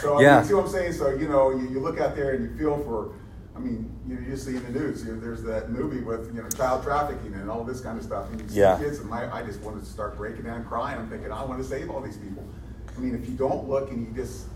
So 0.01 0.19
I 0.19 0.23
Yeah. 0.23 0.39
mean, 0.39 0.49
see 0.49 0.55
what 0.55 0.65
I'm 0.67 0.71
saying? 0.71 0.93
So 0.95 1.11
you 1.15 1.29
know, 1.29 1.51
you, 1.51 1.69
you 1.69 1.81
look 1.81 1.99
out 2.01 2.15
there 2.15 2.33
and 2.35 2.45
you 2.51 2.57
feel 2.57 2.79
for. 2.85 3.13
I 3.61 3.63
mean, 3.63 3.91
you, 4.09 4.19
you 4.31 4.37
see 4.37 4.57
in 4.57 4.73
the 4.73 4.79
news. 4.81 5.05
You 5.05 5.13
know, 5.13 5.21
there's 5.21 5.43
that 5.43 5.71
movie 5.71 6.01
with 6.01 6.35
you 6.35 6.43
know 6.43 6.49
child 6.49 6.83
trafficking 6.83 7.35
and 7.35 7.51
all 7.51 7.63
this 7.63 7.81
kind 7.81 7.99
of 7.99 8.05
stuff. 8.05 8.31
And 8.31 8.41
you 8.41 8.49
see 8.49 8.61
Yeah. 8.61 8.79
kids, 8.79 8.99
and 9.01 9.11
my, 9.11 9.33
I 9.33 9.43
just 9.43 9.61
wanted 9.61 9.81
to 9.81 9.87
start 9.87 10.17
breaking 10.17 10.45
down, 10.45 10.65
crying. 10.65 10.99
I'm 10.99 11.11
thinking, 11.11 11.31
I 11.31 11.45
want 11.45 11.63
to 11.63 11.69
save 11.69 11.91
all 11.91 12.01
these 12.01 12.17
people. 12.17 12.43
I 12.97 13.01
mean, 13.01 13.15
if 13.15 13.29
you 13.29 13.35
don't 13.37 13.69
look 13.69 13.91
and 13.91 14.07
you 14.07 14.15
just 14.15 14.47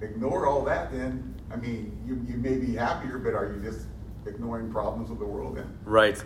ignore 0.00 0.46
all 0.46 0.64
that, 0.64 0.90
then 0.92 1.34
I 1.52 1.56
mean, 1.56 1.96
you, 2.04 2.20
you 2.28 2.38
may 2.38 2.56
be 2.58 2.74
happier, 2.74 3.18
but 3.18 3.34
are 3.34 3.46
you 3.46 3.60
just 3.62 3.86
ignoring 4.26 4.70
problems 4.72 5.10
of 5.10 5.18
the 5.20 5.24
world 5.24 5.56
then? 5.56 5.78
Right. 5.84 6.22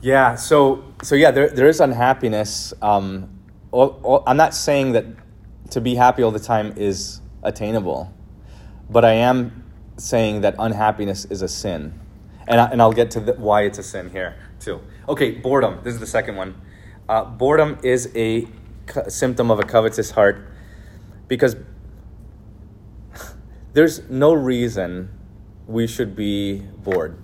Yeah. 0.00 0.36
So 0.36 0.84
so 1.02 1.14
yeah, 1.16 1.32
there 1.32 1.48
there 1.48 1.66
is 1.68 1.80
unhappiness. 1.80 2.72
Um, 2.80 3.28
all, 3.72 3.98
all, 4.04 4.22
I'm 4.26 4.36
not 4.36 4.54
saying 4.54 4.92
that 4.92 5.06
to 5.70 5.80
be 5.80 5.96
happy 5.96 6.22
all 6.22 6.30
the 6.30 6.38
time 6.38 6.74
is 6.76 7.20
attainable, 7.42 8.12
but 8.88 9.04
I 9.04 9.14
am 9.14 9.64
saying 10.02 10.40
that 10.40 10.56
unhappiness 10.58 11.24
is 11.26 11.42
a 11.42 11.48
sin, 11.48 11.98
and 12.48 12.60
I, 12.60 12.66
and 12.66 12.82
I'll 12.82 12.92
get 12.92 13.12
to 13.12 13.20
the, 13.20 13.34
why 13.34 13.62
it's 13.62 13.78
a 13.78 13.84
sin 13.84 14.10
here 14.10 14.34
too. 14.58 14.80
Okay, 15.08 15.30
boredom. 15.30 15.78
This 15.84 15.94
is 15.94 16.00
the 16.00 16.06
second 16.06 16.36
one. 16.36 16.60
Uh, 17.08 17.24
boredom 17.24 17.78
is 17.84 18.10
a 18.16 18.48
co- 18.86 19.08
symptom 19.08 19.50
of 19.50 19.60
a 19.60 19.62
covetous 19.62 20.10
heart, 20.10 20.48
because 21.28 21.54
there's 23.74 24.08
no 24.10 24.34
reason 24.34 25.08
we 25.68 25.86
should 25.86 26.16
be 26.16 26.58
bored. 26.82 27.16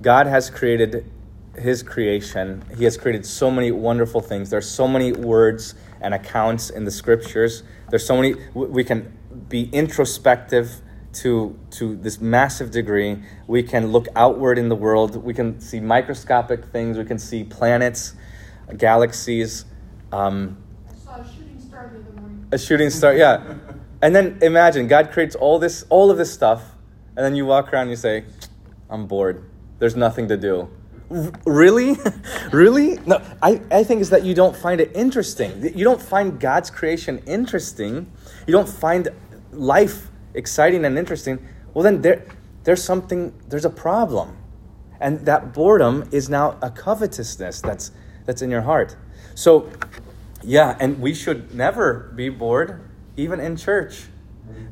God 0.00 0.28
has 0.28 0.50
created 0.50 1.10
his 1.58 1.82
creation. 1.82 2.64
He 2.76 2.84
has 2.84 2.96
created 2.96 3.26
so 3.26 3.50
many 3.50 3.72
wonderful 3.72 4.20
things. 4.20 4.48
There's 4.48 4.68
so 4.68 4.86
many 4.86 5.12
words 5.12 5.74
and 6.00 6.14
accounts 6.14 6.70
in 6.70 6.84
the 6.84 6.90
scriptures. 6.92 7.64
There's 7.90 8.06
so 8.06 8.16
many 8.16 8.34
we 8.54 8.84
can 8.84 9.16
be 9.48 9.68
introspective 9.72 10.80
to 11.14 11.58
to 11.72 11.96
this 11.96 12.20
massive 12.20 12.70
degree. 12.70 13.22
We 13.46 13.62
can 13.62 13.92
look 13.92 14.06
outward 14.16 14.58
in 14.58 14.68
the 14.68 14.76
world. 14.76 15.16
We 15.16 15.34
can 15.34 15.60
see 15.60 15.80
microscopic 15.80 16.64
things. 16.66 16.98
We 16.98 17.04
can 17.04 17.18
see 17.18 17.44
planets, 17.44 18.14
galaxies. 18.76 19.64
Um, 20.12 20.56
Saw 21.04 21.20
a 21.20 21.24
shooting 21.24 21.60
star 21.60 21.90
the 21.92 22.00
other 22.00 22.20
morning. 22.20 22.46
a 22.52 22.58
shooting 22.58 22.90
star, 22.90 23.14
yeah. 23.14 23.42
And 24.02 24.14
then 24.14 24.38
imagine 24.42 24.86
God 24.86 25.10
creates 25.12 25.34
all 25.34 25.58
this, 25.58 25.84
all 25.88 26.10
of 26.10 26.18
this 26.18 26.32
stuff, 26.32 26.62
and 27.16 27.24
then 27.24 27.34
you 27.36 27.46
walk 27.46 27.72
around 27.72 27.82
and 27.82 27.90
you 27.90 27.96
say, 27.96 28.24
"I'm 28.90 29.06
bored. 29.06 29.44
There's 29.78 29.96
nothing 29.96 30.28
to 30.28 30.36
do." 30.36 30.68
R- 31.10 31.32
really, 31.46 31.96
really? 32.52 32.98
No, 33.06 33.20
I, 33.42 33.60
I 33.70 33.84
think 33.84 34.00
is 34.00 34.10
that 34.10 34.24
you 34.24 34.34
don't 34.34 34.56
find 34.56 34.80
it 34.80 34.90
interesting. 34.94 35.62
You 35.76 35.84
don't 35.84 36.00
find 36.02 36.38
God's 36.40 36.70
creation 36.70 37.22
interesting. 37.26 38.10
You 38.46 38.52
don't 38.52 38.68
find 38.68 39.08
life 39.52 40.10
exciting 40.34 40.84
and 40.84 40.98
interesting. 40.98 41.46
Well, 41.72 41.82
then 41.82 42.02
there, 42.02 42.24
there's 42.64 42.82
something. 42.82 43.32
There's 43.48 43.64
a 43.64 43.70
problem, 43.70 44.36
and 45.00 45.20
that 45.26 45.52
boredom 45.52 46.08
is 46.12 46.28
now 46.28 46.58
a 46.60 46.70
covetousness 46.70 47.60
that's 47.60 47.90
that's 48.26 48.42
in 48.42 48.50
your 48.50 48.62
heart. 48.62 48.96
So, 49.34 49.70
yeah, 50.42 50.76
and 50.78 51.00
we 51.00 51.14
should 51.14 51.54
never 51.54 52.12
be 52.14 52.28
bored, 52.28 52.80
even 53.16 53.40
in 53.40 53.56
church. 53.56 54.04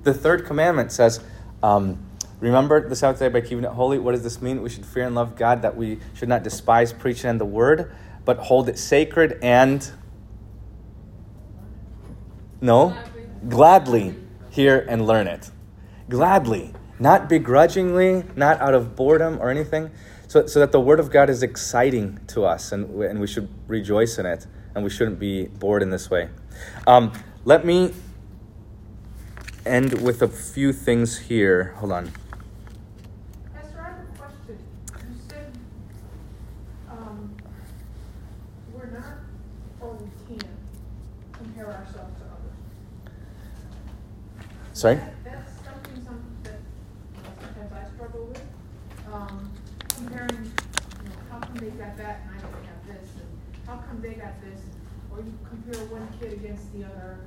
The 0.02 0.14
third 0.14 0.46
commandment 0.46 0.92
says, 0.92 1.20
um, 1.62 1.98
Remember 2.42 2.88
the 2.88 2.96
Sabbath 2.96 3.20
day 3.20 3.28
by 3.28 3.40
keeping 3.40 3.62
it 3.62 3.70
holy. 3.70 4.00
What 4.00 4.12
does 4.12 4.24
this 4.24 4.42
mean? 4.42 4.62
We 4.62 4.68
should 4.68 4.84
fear 4.84 5.06
and 5.06 5.14
love 5.14 5.36
God, 5.36 5.62
that 5.62 5.76
we 5.76 6.00
should 6.14 6.28
not 6.28 6.42
despise 6.42 6.92
preaching 6.92 7.30
and 7.30 7.40
the 7.40 7.44
word, 7.44 7.94
but 8.24 8.38
hold 8.38 8.68
it 8.68 8.78
sacred 8.78 9.38
and. 9.42 9.88
No? 12.60 12.96
Gladly 13.48 14.16
hear 14.52 14.84
and 14.88 15.06
learn 15.06 15.26
it. 15.26 15.50
Gladly. 16.08 16.74
Not 16.98 17.28
begrudgingly, 17.28 18.24
not 18.36 18.60
out 18.60 18.74
of 18.74 18.94
boredom 18.94 19.38
or 19.40 19.50
anything. 19.50 19.90
So, 20.28 20.46
so 20.46 20.60
that 20.60 20.70
the 20.70 20.80
Word 20.80 21.00
of 21.00 21.10
God 21.10 21.28
is 21.28 21.42
exciting 21.42 22.20
to 22.28 22.44
us 22.44 22.70
and, 22.70 23.02
and 23.02 23.20
we 23.20 23.26
should 23.26 23.48
rejoice 23.66 24.18
in 24.18 24.26
it 24.26 24.46
and 24.74 24.84
we 24.84 24.90
shouldn't 24.90 25.18
be 25.18 25.46
bored 25.46 25.82
in 25.82 25.90
this 25.90 26.10
way. 26.10 26.28
Um, 26.86 27.12
let 27.44 27.64
me 27.64 27.92
end 29.66 30.00
with 30.00 30.22
a 30.22 30.28
few 30.28 30.72
things 30.72 31.18
here. 31.18 31.74
Hold 31.78 31.92
on. 31.92 32.12
Esther, 33.56 33.80
I 33.80 33.88
have 33.90 33.98
a 33.98 34.18
question. 34.18 34.58
You 34.96 35.20
said, 35.28 35.52
um, 36.90 37.34
we're 38.72 38.90
not, 38.90 39.18
or 39.80 39.94
we 39.94 40.08
can 40.26 40.48
compare 41.32 41.66
ourselves 41.66 42.18
to 42.18 42.24
others. 42.24 42.52
Sorry? 44.82 44.98
That's 45.22 45.52
something, 45.62 46.04
some, 46.04 46.36
that 46.42 46.58
sometimes 47.40 47.72
I 47.72 47.94
struggle 47.94 48.24
with. 48.26 48.42
Um, 49.12 49.52
comparing, 49.94 50.42
you 50.42 50.42
know, 50.42 51.14
how 51.30 51.38
come 51.38 51.54
they 51.54 51.68
got 51.68 51.96
that 51.98 52.22
and 52.26 52.36
I 52.36 52.42
don't 52.42 52.64
have 52.64 52.86
this, 52.88 53.08
and 53.14 53.64
how 53.64 53.76
come 53.76 54.02
they 54.02 54.14
got 54.14 54.42
this? 54.42 54.60
Or 55.12 55.18
you 55.18 55.38
compare 55.48 55.84
one 55.84 56.08
kid 56.18 56.32
against 56.32 56.72
the 56.72 56.82
other. 56.84 57.20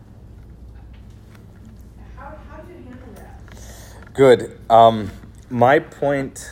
How, 2.18 2.38
how 2.52 2.62
do 2.62 2.74
you 2.74 2.84
handle 2.84 3.14
that? 3.16 4.14
Good. 4.14 4.60
Um, 4.70 5.12
my 5.50 5.80
point 5.80 6.52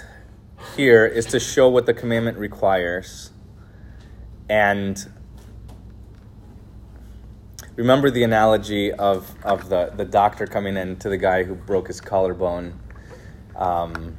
here 0.78 1.06
is 1.06 1.26
to 1.26 1.40
show 1.42 1.68
what 1.68 1.86
the 1.86 1.94
commandment 1.94 2.38
requires. 2.38 3.32
And 4.48 5.06
remember 7.76 8.12
the 8.12 8.24
analogy 8.24 8.92
of, 8.92 9.34
of 9.44 9.70
the, 9.70 9.92
the 9.96 10.06
doctor 10.06 10.46
coming 10.46 10.78
in 10.78 10.98
to 10.98 11.10
the 11.10 11.18
guy 11.18 11.44
who 11.44 11.56
broke 11.56 11.88
his 11.88 12.00
collarbone. 12.00 12.80
Um, 13.56 14.18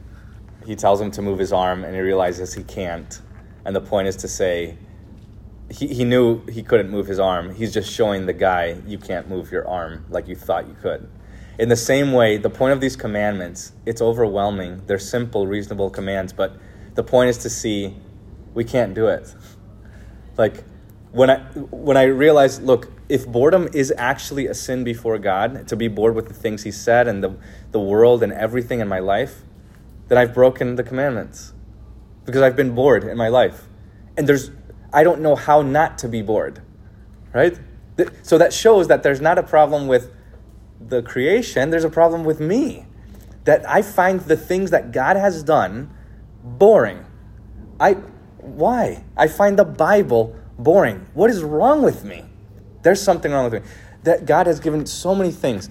he 0.66 0.74
tells 0.74 1.00
him 1.00 1.10
to 1.12 1.22
move 1.22 1.38
his 1.38 1.52
arm, 1.52 1.84
and 1.84 1.94
he 1.94 2.00
realizes 2.00 2.54
he 2.54 2.64
can't. 2.64 3.20
And 3.64 3.74
the 3.76 3.80
point 3.80 4.08
is 4.08 4.16
to 4.16 4.28
say, 4.28 4.76
he, 5.70 5.88
he 5.88 6.04
knew 6.04 6.44
he 6.46 6.62
couldn't 6.62 6.90
move 6.90 7.06
his 7.06 7.18
arm. 7.18 7.54
He's 7.54 7.72
just 7.72 7.90
showing 7.90 8.26
the 8.26 8.32
guy, 8.32 8.76
you 8.86 8.98
can't 8.98 9.28
move 9.28 9.50
your 9.50 9.66
arm 9.68 10.04
like 10.08 10.28
you 10.28 10.36
thought 10.36 10.66
you 10.66 10.76
could. 10.80 11.08
In 11.58 11.68
the 11.68 11.76
same 11.76 12.12
way, 12.12 12.36
the 12.36 12.50
point 12.50 12.72
of 12.72 12.80
these 12.80 12.96
commandments, 12.96 13.72
it's 13.86 14.02
overwhelming. 14.02 14.82
They're 14.86 14.98
simple, 14.98 15.46
reasonable 15.46 15.88
commands, 15.90 16.32
but 16.32 16.56
the 16.94 17.04
point 17.04 17.30
is 17.30 17.38
to 17.38 17.50
see 17.50 17.94
we 18.54 18.64
can't 18.64 18.94
do 18.94 19.06
it. 19.06 19.32
Like 20.36 20.64
when 21.12 21.30
I 21.30 21.38
when 21.70 21.96
I 21.96 22.04
realized, 22.04 22.64
look, 22.64 22.90
if 23.08 23.26
boredom 23.26 23.68
is 23.72 23.92
actually 23.96 24.46
a 24.46 24.54
sin 24.54 24.84
before 24.84 25.18
God, 25.18 25.68
to 25.68 25.76
be 25.76 25.88
bored 25.88 26.14
with 26.14 26.28
the 26.28 26.34
things 26.34 26.62
he 26.62 26.70
said 26.70 27.06
and 27.06 27.22
the, 27.22 27.36
the 27.70 27.80
world 27.80 28.22
and 28.22 28.32
everything 28.32 28.80
in 28.80 28.88
my 28.88 28.98
life, 28.98 29.42
then 30.08 30.18
I've 30.18 30.34
broken 30.34 30.76
the 30.76 30.82
commandments. 30.82 31.52
Because 32.24 32.40
I've 32.40 32.56
been 32.56 32.74
bored 32.74 33.04
in 33.04 33.16
my 33.16 33.28
life. 33.28 33.68
And 34.16 34.26
there's 34.26 34.50
I 34.92 35.02
don't 35.02 35.20
know 35.20 35.34
how 35.34 35.60
not 35.60 35.98
to 35.98 36.08
be 36.08 36.22
bored. 36.22 36.62
Right? 37.32 37.58
So 38.22 38.38
that 38.38 38.52
shows 38.52 38.88
that 38.88 39.02
there's 39.02 39.20
not 39.20 39.38
a 39.38 39.42
problem 39.42 39.88
with 39.88 40.10
the 40.80 41.02
creation, 41.02 41.70
there's 41.70 41.84
a 41.84 41.90
problem 41.90 42.24
with 42.24 42.40
me. 42.40 42.86
That 43.44 43.68
I 43.68 43.82
find 43.82 44.20
the 44.20 44.36
things 44.36 44.70
that 44.70 44.92
God 44.92 45.16
has 45.16 45.42
done 45.42 45.92
boring. 46.42 47.04
I 47.78 47.94
why? 48.38 49.04
I 49.16 49.28
find 49.28 49.58
the 49.58 49.64
Bible 49.64 50.36
boring. 50.58 51.06
What 51.14 51.30
is 51.30 51.42
wrong 51.42 51.82
with 51.82 52.04
me? 52.04 52.24
There's 52.84 53.02
something 53.02 53.32
wrong 53.32 53.50
with 53.50 53.64
me. 53.64 53.68
That 54.04 54.26
God 54.26 54.46
has 54.46 54.60
given 54.60 54.86
so 54.86 55.14
many 55.14 55.32
things. 55.32 55.68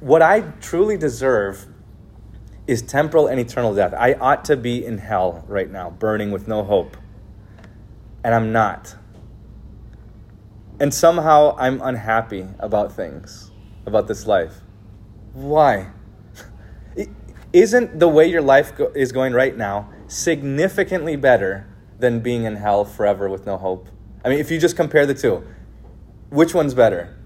What 0.00 0.20
I 0.20 0.40
truly 0.60 0.98
deserve 0.98 1.66
is 2.66 2.82
temporal 2.82 3.28
and 3.28 3.38
eternal 3.40 3.74
death. 3.74 3.94
I 3.96 4.14
ought 4.14 4.44
to 4.46 4.56
be 4.56 4.84
in 4.84 4.98
hell 4.98 5.44
right 5.48 5.70
now, 5.70 5.90
burning 5.90 6.32
with 6.32 6.48
no 6.48 6.64
hope. 6.64 6.96
And 8.24 8.34
I'm 8.34 8.52
not. 8.52 8.96
And 10.80 10.92
somehow 10.92 11.56
I'm 11.58 11.80
unhappy 11.80 12.46
about 12.58 12.92
things, 12.92 13.52
about 13.86 14.08
this 14.08 14.26
life. 14.26 14.54
Why? 15.32 15.90
Isn't 17.52 18.00
the 18.00 18.08
way 18.08 18.26
your 18.26 18.42
life 18.42 18.76
go- 18.76 18.92
is 18.96 19.12
going 19.12 19.32
right 19.32 19.56
now 19.56 19.90
significantly 20.08 21.14
better 21.14 21.68
than 22.00 22.18
being 22.18 22.42
in 22.42 22.56
hell 22.56 22.84
forever 22.84 23.28
with 23.28 23.46
no 23.46 23.56
hope? 23.56 23.88
I 24.24 24.28
mean, 24.28 24.40
if 24.40 24.50
you 24.50 24.58
just 24.58 24.76
compare 24.76 25.06
the 25.06 25.14
two, 25.14 25.46
which 26.30 26.54
one's 26.54 26.74
better? 26.74 27.16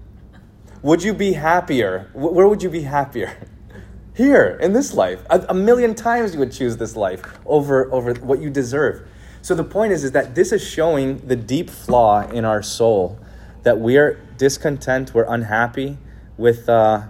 Would 0.81 1.03
you 1.03 1.13
be 1.13 1.33
happier? 1.33 2.09
Where 2.13 2.47
would 2.47 2.63
you 2.63 2.69
be 2.69 2.81
happier? 2.81 3.47
Here, 4.15 4.57
in 4.61 4.73
this 4.73 4.93
life. 4.93 5.23
A, 5.29 5.45
a 5.49 5.53
million 5.53 5.95
times 5.95 6.33
you 6.33 6.39
would 6.39 6.51
choose 6.51 6.77
this 6.77 6.95
life 6.95 7.23
over, 7.45 7.91
over 7.93 8.13
what 8.15 8.41
you 8.41 8.49
deserve. 8.49 9.07
So 9.41 9.55
the 9.55 9.63
point 9.63 9.93
is, 9.93 10.03
is 10.03 10.11
that 10.11 10.35
this 10.35 10.51
is 10.51 10.63
showing 10.63 11.17
the 11.25 11.35
deep 11.35 11.69
flaw 11.69 12.27
in 12.27 12.45
our 12.45 12.61
soul 12.61 13.19
that 13.63 13.79
we 13.79 13.97
are 13.97 14.19
discontent, 14.37 15.13
we're 15.13 15.31
unhappy 15.31 15.97
with, 16.37 16.67
uh, 16.67 17.03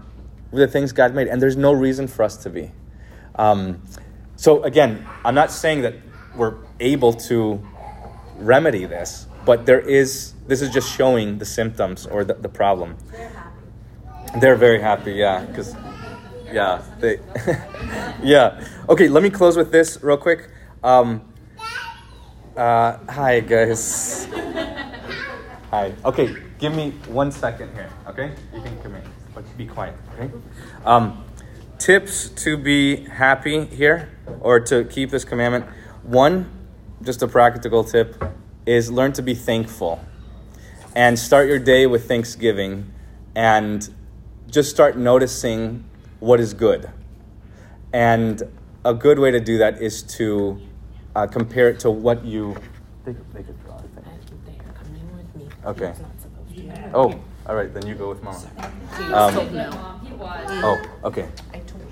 with 0.51 0.59
the 0.59 0.67
things 0.67 0.91
God 0.91 1.13
made, 1.13 1.27
and 1.27 1.41
there's 1.41 1.57
no 1.57 1.71
reason 1.71 2.07
for 2.07 2.23
us 2.23 2.37
to 2.37 2.49
be. 2.49 2.71
Um, 3.35 3.81
so 4.35 4.63
again, 4.63 5.07
I'm 5.23 5.35
not 5.35 5.51
saying 5.51 5.81
that 5.81 5.95
we're 6.35 6.55
able 6.79 7.13
to 7.13 7.65
remedy 8.37 8.85
this, 8.85 9.27
but 9.45 9.65
there 9.65 9.79
is. 9.79 10.33
This 10.51 10.61
is 10.61 10.69
just 10.69 10.91
showing 10.91 11.37
the 11.37 11.45
symptoms 11.45 12.05
or 12.05 12.25
the, 12.25 12.33
the 12.33 12.49
problem. 12.49 12.97
They're 13.09 13.29
happy. 13.29 14.39
They're 14.41 14.55
very 14.57 14.81
happy, 14.81 15.13
yeah, 15.13 15.45
because 15.45 15.73
yeah, 16.51 16.81
they 16.99 17.21
yeah. 18.21 18.61
Okay, 18.89 19.07
let 19.07 19.23
me 19.23 19.29
close 19.29 19.55
with 19.55 19.71
this 19.71 20.03
real 20.03 20.17
quick. 20.17 20.49
Um, 20.83 21.21
uh, 22.57 22.97
hi 23.07 23.39
guys. 23.39 24.27
Hi. 25.69 25.93
Okay, 26.03 26.35
give 26.59 26.75
me 26.75 26.91
one 27.07 27.31
second 27.31 27.73
here. 27.73 27.89
Okay, 28.07 28.33
you 28.53 28.59
can 28.59 28.77
come 28.83 28.95
in, 28.95 29.03
but 29.33 29.45
be 29.57 29.65
quiet. 29.65 29.95
Okay. 30.19 30.29
Um, 30.83 31.23
tips 31.77 32.27
to 32.43 32.57
be 32.57 33.05
happy 33.05 33.63
here 33.67 34.09
or 34.41 34.59
to 34.59 34.83
keep 34.83 35.11
this 35.11 35.23
commandment. 35.23 35.63
One, 36.03 36.49
just 37.01 37.21
a 37.21 37.27
practical 37.29 37.85
tip, 37.85 38.21
is 38.65 38.91
learn 38.91 39.13
to 39.13 39.21
be 39.21 39.33
thankful 39.33 40.01
and 40.95 41.17
start 41.17 41.47
your 41.47 41.59
day 41.59 41.87
with 41.87 42.07
thanksgiving 42.07 42.91
and 43.35 43.93
just 44.49 44.69
start 44.69 44.97
noticing 44.97 45.85
what 46.19 46.39
is 46.39 46.53
good. 46.53 46.89
And 47.93 48.41
a 48.83 48.93
good 48.93 49.19
way 49.19 49.31
to 49.31 49.39
do 49.39 49.57
that 49.59 49.81
is 49.81 50.03
to 50.03 50.59
uh, 51.15 51.27
compare 51.27 51.69
it 51.69 51.79
to 51.81 51.91
what 51.91 52.25
you. 52.25 52.55
They, 53.05 53.13
they 53.33 53.43
could 53.43 53.61
draw, 53.63 53.75
I 53.75 53.81
think. 53.81 54.45
They 54.45 54.51
are 54.53 54.73
coming 54.73 55.17
with 55.17 55.35
me. 55.35 55.47
Okay. 55.65 55.87
It's 55.87 55.99
not 55.99 56.11
supposed 56.21 56.55
to. 56.55 56.91
Oh, 56.93 57.19
all 57.47 57.55
right, 57.55 57.73
then 57.73 57.87
you 57.87 57.95
go 57.95 58.09
with 58.09 58.23
mama. 58.23 58.49
Um. 59.13 59.55
Mom. 59.55 60.01
Oh, 60.63 60.81
okay. 61.05 61.27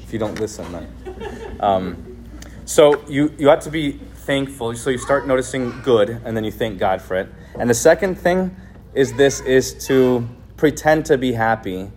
If 0.04 0.14
you 0.14 0.20
don't 0.20 0.40
listen, 0.40 0.72
then. 0.72 1.58
Um, 1.60 2.26
so 2.66 3.06
you, 3.08 3.34
you 3.38 3.50
ought 3.50 3.62
to 3.62 3.72
be 3.72 3.94
thankful. 3.94 4.76
So 4.76 4.90
you 4.90 4.98
start 4.98 5.28
noticing 5.28 5.82
good, 5.82 6.22
and 6.24 6.36
then 6.36 6.44
you 6.44 6.52
thank 6.52 6.80
God 6.80 7.02
for 7.02 7.16
it. 7.16 7.30
And 7.60 7.70
the 7.70 7.76
second 7.76 8.16
thing 8.16 8.56
is 8.94 9.14
this 9.14 9.40
is 9.42 9.86
to 9.88 10.28
pretend 10.58 11.06
to 11.06 11.18
be 11.18 11.34
happy, 11.34 11.92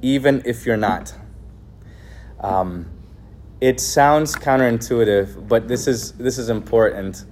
even 0.00 0.42
if 0.44 0.66
you're 0.66 0.76
not. 0.76 1.14
Um, 2.40 2.90
it 3.60 3.80
sounds 3.80 4.34
counterintuitive, 4.34 5.46
but 5.46 5.68
this 5.68 5.86
is 5.86 6.12
this 6.12 6.38
is 6.38 6.48
important. 6.48 7.24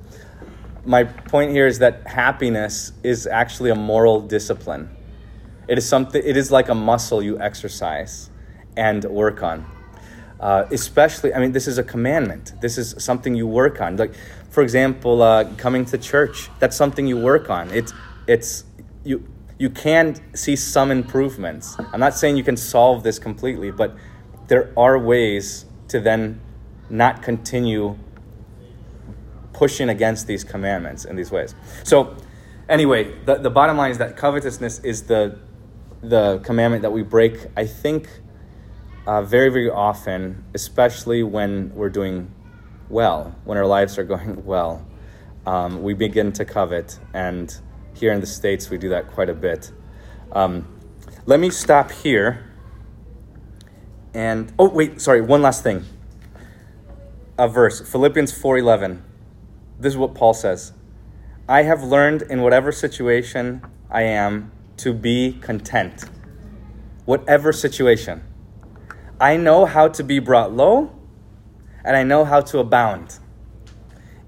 My 0.84 1.04
point 1.04 1.50
here 1.50 1.66
is 1.66 1.80
that 1.80 2.06
happiness 2.06 2.92
is 3.02 3.26
actually 3.26 3.70
a 3.70 3.74
moral 3.74 4.20
discipline. 4.20 4.88
It 5.68 5.78
is 5.78 5.88
something. 5.88 6.22
It 6.24 6.36
is 6.36 6.50
like 6.50 6.68
a 6.68 6.74
muscle 6.74 7.22
you 7.22 7.40
exercise 7.40 8.30
and 8.76 9.04
work 9.04 9.42
on. 9.42 9.66
Uh, 10.38 10.66
especially, 10.70 11.34
I 11.34 11.38
mean, 11.38 11.52
this 11.52 11.68
is 11.68 11.76
a 11.76 11.82
commandment. 11.82 12.54
This 12.62 12.78
is 12.78 12.94
something 12.98 13.34
you 13.34 13.46
work 13.46 13.80
on. 13.80 13.96
Like, 13.96 14.14
for 14.48 14.62
example, 14.62 15.20
uh, 15.20 15.44
coming 15.56 15.84
to 15.86 15.98
church. 15.98 16.48
That's 16.60 16.76
something 16.76 17.06
you 17.06 17.18
work 17.18 17.50
on. 17.50 17.70
It's 17.70 17.92
it's 18.26 18.64
you 19.04 19.26
you 19.58 19.68
can 19.68 20.16
see 20.34 20.56
some 20.56 20.90
improvements. 20.90 21.76
I'm 21.92 22.00
not 22.00 22.14
saying 22.14 22.38
you 22.38 22.42
can 22.42 22.56
solve 22.56 23.02
this 23.02 23.18
completely, 23.18 23.70
but 23.70 23.94
there 24.48 24.72
are 24.74 24.98
ways 24.98 25.66
to 25.88 26.00
then 26.00 26.40
not 26.88 27.22
continue 27.22 27.98
pushing 29.52 29.90
against 29.90 30.26
these 30.26 30.44
commandments 30.44 31.04
in 31.04 31.14
these 31.14 31.30
ways. 31.30 31.54
So, 31.84 32.16
anyway, 32.70 33.14
the, 33.26 33.34
the 33.34 33.50
bottom 33.50 33.76
line 33.76 33.90
is 33.90 33.98
that 33.98 34.16
covetousness 34.16 34.78
is 34.78 35.02
the, 35.02 35.38
the 36.00 36.38
commandment 36.38 36.80
that 36.80 36.92
we 36.92 37.02
break, 37.02 37.46
I 37.54 37.66
think, 37.66 38.08
uh, 39.06 39.20
very, 39.20 39.50
very 39.50 39.68
often, 39.68 40.44
especially 40.54 41.22
when 41.22 41.74
we're 41.74 41.90
doing 41.90 42.32
well, 42.88 43.36
when 43.44 43.58
our 43.58 43.66
lives 43.66 43.98
are 43.98 44.04
going 44.04 44.42
well. 44.46 44.86
Um, 45.46 45.82
we 45.82 45.92
begin 45.92 46.32
to 46.32 46.46
covet, 46.46 46.98
and 47.12 47.54
here 48.00 48.12
in 48.12 48.20
the 48.20 48.26
States, 48.26 48.70
we 48.70 48.78
do 48.78 48.88
that 48.88 49.08
quite 49.08 49.28
a 49.28 49.34
bit. 49.34 49.70
Um, 50.32 50.66
let 51.26 51.38
me 51.38 51.50
stop 51.50 51.90
here. 51.92 52.46
And 54.14 54.52
oh 54.58 54.68
wait, 54.70 55.00
sorry, 55.00 55.20
one 55.20 55.42
last 55.42 55.62
thing. 55.62 55.84
A 57.38 57.46
verse, 57.46 57.80
Philippians 57.80 58.32
4:11. 58.32 59.02
This 59.78 59.92
is 59.92 59.96
what 59.96 60.14
Paul 60.14 60.34
says. 60.34 60.72
I 61.48 61.62
have 61.62 61.82
learned 61.82 62.22
in 62.22 62.42
whatever 62.42 62.72
situation 62.72 63.62
I 63.90 64.02
am 64.02 64.50
to 64.78 64.92
be 64.92 65.38
content. 65.40 66.04
Whatever 67.04 67.52
situation. 67.52 68.22
I 69.20 69.36
know 69.36 69.66
how 69.66 69.88
to 69.88 70.02
be 70.02 70.18
brought 70.18 70.52
low, 70.52 70.90
and 71.84 71.96
I 71.96 72.02
know 72.02 72.24
how 72.24 72.40
to 72.40 72.58
abound. 72.58 73.18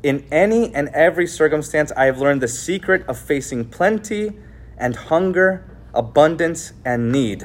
In 0.03 0.27
any 0.33 0.75
and 0.75 0.89
every 0.89 1.27
circumstance, 1.27 1.93
I 1.97 2.07
have 2.07 2.19
learned 2.19 2.43
the 2.43 2.49
secret 2.49 3.07
of 3.07 3.19
facing 3.19 3.67
plenty 3.67 4.33
and 4.77 4.97
hunger, 4.97 5.65
abundance 5.95 6.73
and 6.85 7.13
need. 7.13 7.45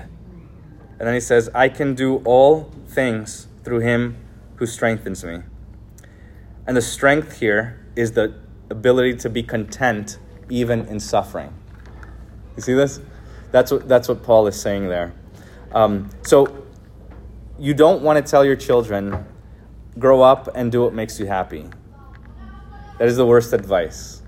And 1.00 1.08
then 1.08 1.14
he 1.14 1.20
says, 1.20 1.50
I 1.54 1.70
can 1.70 1.94
do 1.94 2.18
all 2.26 2.72
things 2.88 3.48
through 3.64 3.82
him 3.82 4.18
who 4.56 4.66
strengthens 4.66 5.24
me. 5.24 5.42
And 6.66 6.76
the 6.76 6.82
strength 6.82 7.40
here 7.40 7.86
is 7.96 8.14
the 8.14 8.34
ability 8.70 9.16
to 9.18 9.30
be 9.30 9.44
content 9.44 10.18
even 10.50 10.88
in 10.88 11.00
suffering. 11.00 11.54
You 12.56 12.64
see 12.64 12.74
this? 12.74 13.00
That's 13.52 13.72
what, 13.72 13.88
that's 13.88 14.08
what 14.08 14.24
Paul 14.24 14.48
is 14.48 14.60
saying 14.60 14.88
there. 14.90 15.14
Um, 15.72 16.10
so 16.24 16.66
you 17.60 17.74
don't 17.74 18.02
want 18.02 18.24
to 18.24 18.30
tell 18.30 18.44
your 18.44 18.56
children, 18.56 19.26
grow 20.00 20.22
up 20.22 20.50
and 20.56 20.72
do 20.72 20.82
what 20.82 20.94
makes 20.94 21.20
you 21.20 21.28
happy. 21.28 21.66
That 23.00 23.08
is 23.08 23.18
the 23.18 23.26
worst 23.26 23.54
advice. 23.54 24.24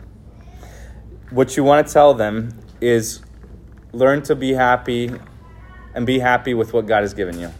What 1.31 1.57
you 1.57 1.63
want 1.63 1.87
to 1.87 1.93
tell 1.93 2.13
them 2.13 2.59
is 2.81 3.21
learn 3.93 4.21
to 4.23 4.35
be 4.35 4.53
happy 4.53 5.11
and 5.95 6.05
be 6.05 6.19
happy 6.19 6.53
with 6.53 6.73
what 6.73 6.85
God 6.85 7.01
has 7.01 7.13
given 7.13 7.39
you, 7.39 7.51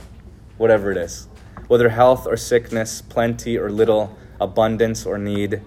whatever 0.57 0.91
it 0.91 0.97
is. 0.97 1.27
Whether 1.67 1.89
health 1.89 2.27
or 2.27 2.37
sickness, 2.37 3.01
plenty 3.01 3.57
or 3.57 3.71
little, 3.71 4.15
abundance 4.39 5.05
or 5.05 5.17
need, 5.17 5.61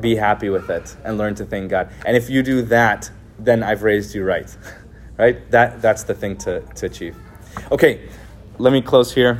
be 0.00 0.16
happy 0.16 0.48
with 0.48 0.70
it 0.70 0.96
and 1.04 1.18
learn 1.18 1.34
to 1.36 1.44
thank 1.44 1.70
God. 1.70 1.90
And 2.06 2.16
if 2.16 2.30
you 2.30 2.42
do 2.42 2.62
that, 2.62 3.10
then 3.38 3.62
I've 3.62 3.82
raised 3.82 4.14
you 4.14 4.24
right. 4.24 4.56
right? 5.18 5.50
That, 5.50 5.82
that's 5.82 6.04
the 6.04 6.14
thing 6.14 6.36
to, 6.38 6.60
to 6.60 6.86
achieve. 6.86 7.16
Okay, 7.70 8.08
let 8.58 8.72
me 8.72 8.80
close 8.80 9.12
here. 9.12 9.32